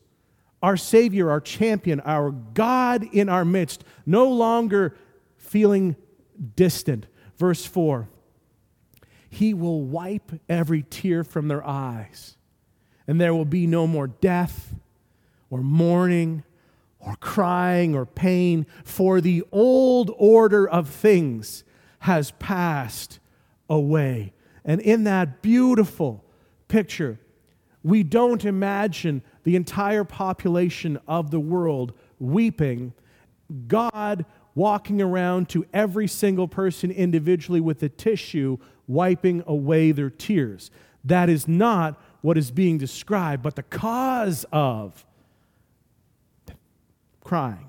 Our 0.62 0.76
Savior, 0.76 1.30
our 1.30 1.40
champion, 1.40 2.02
our 2.02 2.32
God 2.32 3.08
in 3.14 3.30
our 3.30 3.46
midst, 3.46 3.86
no 4.06 4.28
longer 4.28 4.98
feeling 5.38 5.96
distant. 6.56 7.06
Verse 7.38 7.66
4 7.66 8.10
he 9.38 9.54
will 9.54 9.84
wipe 9.84 10.32
every 10.50 10.82
tear 10.82 11.24
from 11.24 11.48
their 11.48 11.64
eyes. 11.64 12.38
And 13.08 13.22
there 13.22 13.36
will 13.36 13.46
be 13.46 13.68
no 13.68 13.86
more 13.86 14.08
death 14.08 14.74
or 15.52 15.62
mourning 15.62 16.44
or 17.00 17.16
crying 17.18 17.94
or 17.94 18.04
pain, 18.04 18.66
for 18.84 19.22
the 19.22 19.44
old 19.52 20.12
order 20.18 20.68
of 20.68 20.90
things 20.90 21.64
has 22.00 22.32
passed 22.32 23.20
away. 23.70 24.34
And 24.66 24.82
in 24.82 25.04
that 25.04 25.44
beautiful 25.44 26.26
picture, 26.68 27.20
we 27.84 28.02
don't 28.02 28.44
imagine 28.44 29.22
the 29.44 29.56
entire 29.56 30.04
population 30.04 31.00
of 31.08 31.30
the 31.30 31.40
world 31.40 31.94
weeping. 32.20 32.92
God 33.68 34.26
walking 34.56 35.00
around 35.00 35.48
to 35.50 35.64
every 35.72 36.08
single 36.08 36.48
person 36.48 36.90
individually 36.90 37.62
with 37.62 37.84
a 37.84 37.90
tissue 37.90 38.58
wiping 38.88 39.44
away 39.46 39.92
their 39.92 40.10
tears. 40.10 40.72
That 41.04 41.30
is 41.30 41.48
not 41.48 42.02
what 42.22 42.38
is 42.38 42.52
being 42.52 42.78
described, 42.78 43.44
but 43.44 43.56
the 43.56 43.64
cause 43.64 44.46
of 44.52 45.06
crying, 47.24 47.68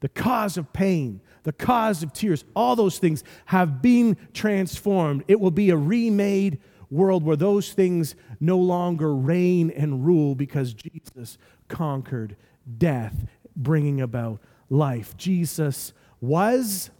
the 0.00 0.08
cause 0.08 0.56
of 0.56 0.72
pain, 0.72 1.20
the 1.42 1.52
cause 1.52 2.02
of 2.02 2.12
tears, 2.12 2.44
all 2.54 2.76
those 2.76 2.98
things 2.98 3.24
have 3.46 3.80
been 3.80 4.16
transformed. 4.34 5.24
It 5.28 5.40
will 5.40 5.50
be 5.50 5.70
a 5.70 5.76
remade 5.76 6.58
world 6.90 7.24
where 7.24 7.36
those 7.36 7.72
things 7.72 8.14
no 8.40 8.58
longer 8.58 9.14
reign 9.14 9.70
and 9.70 10.04
rule 10.04 10.34
because 10.34 10.74
Jesus 10.74 11.38
conquered 11.68 12.36
death, 12.78 13.26
bringing 13.54 14.00
about 14.00 14.40
life. 14.70 15.16
Jesus 15.16 15.92
was, 16.20 16.90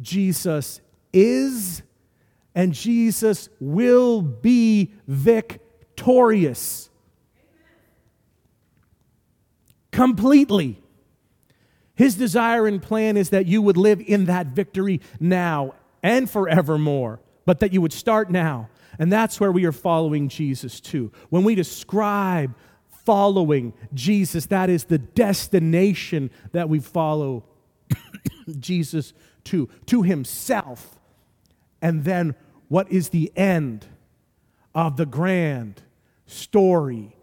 Jesus 0.00 0.80
is, 1.12 1.82
and 2.54 2.72
Jesus 2.72 3.48
will 3.60 4.20
be 4.20 4.92
victorious. 5.06 6.90
Completely. 9.90 10.80
His 11.94 12.14
desire 12.14 12.66
and 12.66 12.82
plan 12.82 13.16
is 13.16 13.30
that 13.30 13.46
you 13.46 13.62
would 13.62 13.76
live 13.76 14.00
in 14.00 14.26
that 14.26 14.48
victory 14.48 15.00
now 15.20 15.74
and 16.02 16.28
forevermore, 16.28 17.20
but 17.44 17.60
that 17.60 17.72
you 17.72 17.80
would 17.80 17.92
start 17.92 18.30
now. 18.30 18.68
And 18.98 19.12
that's 19.12 19.40
where 19.40 19.52
we 19.52 19.64
are 19.64 19.72
following 19.72 20.28
Jesus 20.28 20.80
too. 20.80 21.12
When 21.30 21.44
we 21.44 21.54
describe 21.54 22.54
following 23.04 23.72
Jesus, 23.94 24.46
that 24.46 24.68
is 24.68 24.84
the 24.84 24.98
destination 24.98 26.30
that 26.52 26.68
we 26.68 26.80
follow 26.80 27.44
Jesus 28.58 29.12
to, 29.44 29.68
to 29.86 30.02
himself 30.02 30.98
and 31.82 32.04
then 32.04 32.34
what 32.72 32.90
is 32.90 33.10
the 33.10 33.30
end 33.36 33.84
of 34.74 34.96
the 34.96 35.04
grand 35.04 35.82
story 36.24 37.14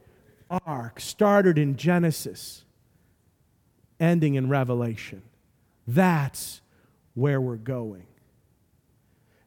arc 0.63 0.99
started 0.99 1.57
in 1.57 1.75
Genesis, 1.75 2.63
ending 3.99 4.35
in 4.35 4.47
Revelation. 4.47 5.23
That's 5.87 6.61
where 7.15 7.41
we're 7.41 7.55
going. 7.55 8.05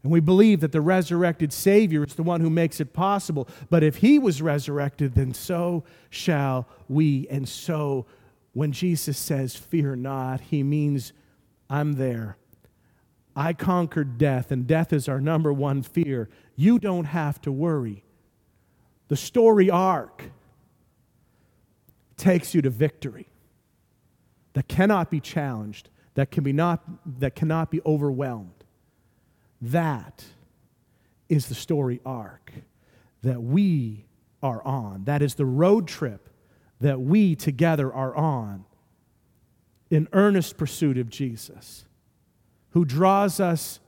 And 0.02 0.10
we 0.10 0.18
believe 0.18 0.58
that 0.62 0.72
the 0.72 0.80
resurrected 0.80 1.52
Savior 1.52 2.02
is 2.02 2.14
the 2.14 2.24
one 2.24 2.40
who 2.40 2.50
makes 2.50 2.80
it 2.80 2.92
possible. 2.92 3.46
But 3.70 3.84
if 3.84 3.98
he 3.98 4.18
was 4.18 4.42
resurrected, 4.42 5.14
then 5.14 5.32
so 5.32 5.84
shall 6.10 6.66
we. 6.88 7.28
And 7.30 7.48
so 7.48 8.06
when 8.54 8.72
Jesus 8.72 9.16
says, 9.16 9.54
Fear 9.54 9.94
not, 9.94 10.40
he 10.40 10.64
means, 10.64 11.12
I'm 11.70 11.92
there. 11.92 12.38
I 13.34 13.52
conquered 13.52 14.18
death, 14.18 14.50
and 14.50 14.66
death 14.66 14.92
is 14.92 15.08
our 15.08 15.20
number 15.20 15.52
one 15.52 15.82
fear. 15.82 16.28
You 16.56 16.78
don't 16.78 17.04
have 17.04 17.40
to 17.42 17.52
worry. 17.52 18.04
The 19.08 19.16
story 19.16 19.70
arc 19.70 20.24
takes 22.16 22.54
you 22.54 22.62
to 22.62 22.70
victory 22.70 23.28
that 24.52 24.68
cannot 24.68 25.10
be 25.10 25.20
challenged, 25.20 25.88
that, 26.14 26.30
can 26.30 26.44
be 26.44 26.52
not, 26.52 26.82
that 27.18 27.34
cannot 27.34 27.70
be 27.70 27.80
overwhelmed. 27.86 28.64
That 29.60 30.24
is 31.28 31.46
the 31.46 31.54
story 31.54 32.00
arc 32.04 32.52
that 33.22 33.42
we 33.42 34.04
are 34.42 34.62
on. 34.62 35.04
That 35.04 35.22
is 35.22 35.34
the 35.34 35.46
road 35.46 35.88
trip 35.88 36.28
that 36.80 37.00
we 37.00 37.34
together 37.34 37.92
are 37.92 38.14
on 38.14 38.64
in 39.90 40.08
earnest 40.12 40.56
pursuit 40.56 40.98
of 40.98 41.08
Jesus, 41.08 41.84
who 42.72 42.84
draws 42.84 43.40
us 43.40 43.80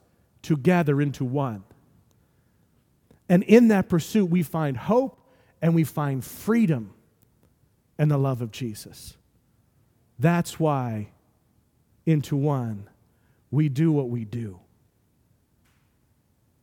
together 0.42 1.00
into 1.00 1.24
one. 1.24 1.64
And 3.28 3.42
in 3.42 3.68
that 3.68 3.88
pursuit, 3.88 4.26
we 4.26 4.42
find 4.42 4.76
hope 4.76 5.18
and 5.62 5.74
we 5.74 5.84
find 5.84 6.22
freedom 6.24 6.92
and 7.98 8.10
the 8.10 8.18
love 8.18 8.42
of 8.42 8.50
Jesus. 8.50 9.16
That's 10.18 10.60
why, 10.60 11.08
into 12.04 12.36
one, 12.36 12.88
we 13.50 13.68
do 13.68 13.90
what 13.90 14.10
we 14.10 14.24
do. 14.24 14.60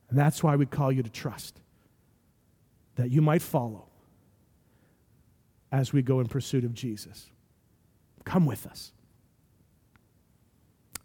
And 0.08 0.18
that's 0.18 0.42
why 0.42 0.56
we 0.56 0.66
call 0.66 0.92
you 0.92 1.02
to 1.02 1.10
trust, 1.10 1.60
that 2.96 3.10
you 3.10 3.22
might 3.22 3.42
follow 3.42 3.86
as 5.72 5.92
we 5.92 6.02
go 6.02 6.20
in 6.20 6.26
pursuit 6.26 6.64
of 6.64 6.74
Jesus. 6.74 7.30
Come 8.24 8.46
with 8.46 8.66
us. 8.66 8.92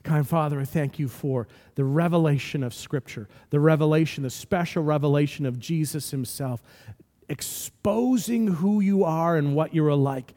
Kind 0.08 0.26
Father, 0.26 0.62
I 0.62 0.64
thank 0.64 1.00
you 1.00 1.10
for 1.10 1.50
the 1.76 1.84
revelation 1.84 2.64
of 2.64 2.74
Scripture, 2.74 3.28
the 3.50 3.60
revelation, 3.60 4.24
the 4.24 4.30
special 4.30 4.82
revelation 4.82 5.46
of 5.46 5.60
Jesus 5.60 6.12
Himself, 6.12 6.64
exposing 7.28 8.48
who 8.48 8.80
you 8.80 9.04
are 9.04 9.36
and 9.36 9.54
what 9.54 9.76
you're 9.76 9.94
like, 9.94 10.34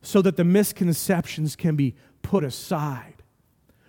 so 0.00 0.22
that 0.22 0.36
the 0.36 0.44
misconceptions 0.44 1.56
can 1.56 1.74
be 1.74 1.96
put 2.22 2.44
aside. 2.44 3.14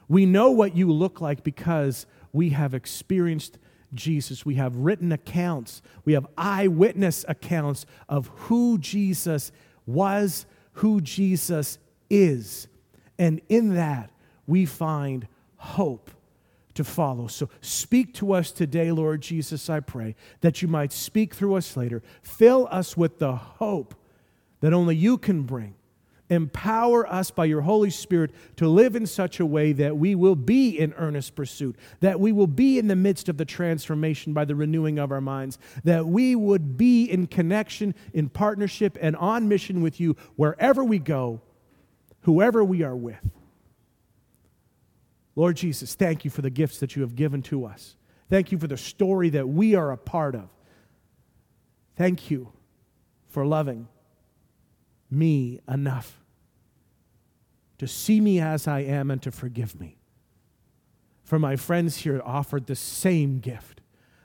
We 0.07 0.25
know 0.25 0.49
what 0.49 0.75
you 0.75 0.91
look 0.91 1.21
like 1.21 1.43
because 1.43 2.07
we 2.33 2.49
have 2.49 2.73
experienced 2.73 3.59
Jesus. 3.93 4.43
We 4.43 4.55
have 4.55 4.75
written 4.75 5.11
accounts, 5.11 5.83
we 6.03 6.13
have 6.13 6.25
eyewitness 6.35 7.25
accounts 7.27 7.85
of 8.09 8.31
who 8.33 8.79
Jesus 8.79 9.51
was, 9.85 10.47
who 10.73 10.99
Jesus 10.99 11.77
is. 12.09 12.67
And 13.19 13.39
in 13.49 13.75
that, 13.75 14.09
we 14.51 14.65
find 14.65 15.27
hope 15.55 16.11
to 16.73 16.83
follow. 16.83 17.27
So 17.27 17.49
speak 17.61 18.13
to 18.15 18.33
us 18.33 18.51
today, 18.51 18.91
Lord 18.91 19.21
Jesus, 19.21 19.69
I 19.69 19.79
pray, 19.79 20.15
that 20.41 20.61
you 20.61 20.67
might 20.67 20.91
speak 20.91 21.33
through 21.33 21.55
us 21.55 21.77
later. 21.77 22.03
Fill 22.21 22.67
us 22.69 22.97
with 22.97 23.17
the 23.17 23.33
hope 23.33 23.95
that 24.59 24.73
only 24.73 24.97
you 24.97 25.17
can 25.17 25.43
bring. 25.43 25.75
Empower 26.29 27.07
us 27.07 27.31
by 27.31 27.45
your 27.45 27.61
Holy 27.61 27.89
Spirit 27.89 28.31
to 28.57 28.67
live 28.67 28.95
in 28.95 29.05
such 29.05 29.39
a 29.39 29.45
way 29.45 29.71
that 29.71 29.95
we 29.97 30.15
will 30.15 30.35
be 30.35 30.77
in 30.77 30.93
earnest 30.93 31.33
pursuit, 31.35 31.77
that 32.01 32.19
we 32.19 32.33
will 32.33 32.47
be 32.47 32.77
in 32.77 32.87
the 32.87 32.95
midst 32.95 33.29
of 33.29 33.37
the 33.37 33.45
transformation 33.45 34.33
by 34.33 34.43
the 34.43 34.55
renewing 34.55 34.99
of 34.99 35.11
our 35.11 35.21
minds, 35.21 35.57
that 35.85 36.05
we 36.07 36.35
would 36.35 36.77
be 36.77 37.05
in 37.05 37.27
connection, 37.27 37.95
in 38.13 38.27
partnership, 38.27 38.97
and 39.01 39.15
on 39.15 39.47
mission 39.47 39.81
with 39.81 39.99
you 39.99 40.15
wherever 40.35 40.83
we 40.83 40.99
go, 40.99 41.41
whoever 42.21 42.63
we 42.63 42.83
are 42.83 42.95
with. 42.95 43.19
Lord 45.35 45.55
Jesus, 45.55 45.95
thank 45.95 46.25
you 46.25 46.31
for 46.31 46.41
the 46.41 46.49
gifts 46.49 46.79
that 46.79 46.95
you 46.95 47.01
have 47.01 47.15
given 47.15 47.41
to 47.43 47.65
us. 47.65 47.95
Thank 48.29 48.51
you 48.51 48.57
for 48.57 48.67
the 48.67 48.77
story 48.77 49.29
that 49.29 49.47
we 49.47 49.75
are 49.75 49.91
a 49.91 49.97
part 49.97 50.35
of. 50.35 50.49
Thank 51.95 52.31
you 52.31 52.51
for 53.27 53.45
loving 53.45 53.87
me 55.09 55.59
enough 55.67 56.21
to 57.77 57.87
see 57.87 58.21
me 58.21 58.39
as 58.39 58.67
I 58.67 58.81
am 58.81 59.09
and 59.09 59.21
to 59.23 59.31
forgive 59.31 59.79
me. 59.79 59.97
For 61.23 61.39
my 61.39 61.55
friends 61.55 61.97
here 61.97 62.21
offered 62.23 62.67
the 62.67 62.75
same 62.75 63.39
gift 63.39 63.81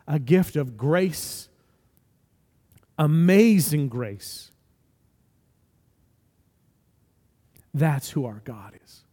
a 0.08 0.18
gift 0.18 0.54
of 0.54 0.76
grace, 0.76 1.48
amazing 2.96 3.88
grace. 3.88 4.50
That's 7.74 8.10
who 8.10 8.24
our 8.24 8.40
God 8.44 8.78
is. 8.84 9.05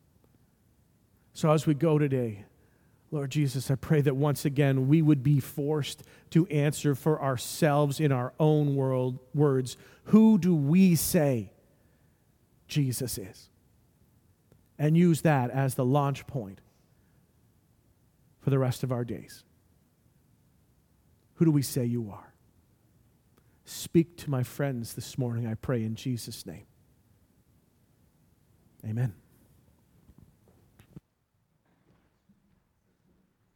So 1.34 1.52
as 1.52 1.66
we 1.66 1.74
go 1.74 1.98
today, 1.98 2.46
Lord 3.12 3.32
Jesus, 3.32 3.70
I 3.70 3.76
pray 3.76 4.02
that 4.02 4.16
once 4.16 4.46
again 4.46 4.88
we 4.88 5.02
would 5.02 5.24
be 5.24 5.40
forced 5.40 6.04
to 6.32 6.48
answer 6.48 6.96
for 6.96 7.22
ourselves 7.22 8.00
in 8.00 8.12
our 8.12 8.34
own 8.40 8.76
world 8.76 9.20
words. 9.34 9.78
Who 10.06 10.38
do 10.38 10.56
we 10.56 10.96
say 10.96 11.52
Jesus 12.68 13.18
is? 13.18 13.50
And 14.80 14.98
use 14.98 15.22
that 15.22 15.52
as 15.52 15.76
the 15.76 15.86
launch 15.86 16.26
point 16.26 16.60
for 18.40 18.50
the 18.50 18.60
rest 18.60 18.84
of 18.84 18.92
our 18.92 19.06
days. 19.06 19.44
Who 21.36 21.46
do 21.46 21.52
we 21.52 21.62
say 21.62 21.86
you 21.86 22.12
are? 22.12 22.34
Speak 23.66 24.18
to 24.18 24.30
my 24.30 24.44
friends 24.44 24.94
this 24.94 25.18
morning, 25.18 25.48
I 25.48 25.54
pray, 25.54 25.84
in 25.84 25.96
Jesus' 25.96 26.46
name. 26.46 26.66
Amen. 28.86 29.14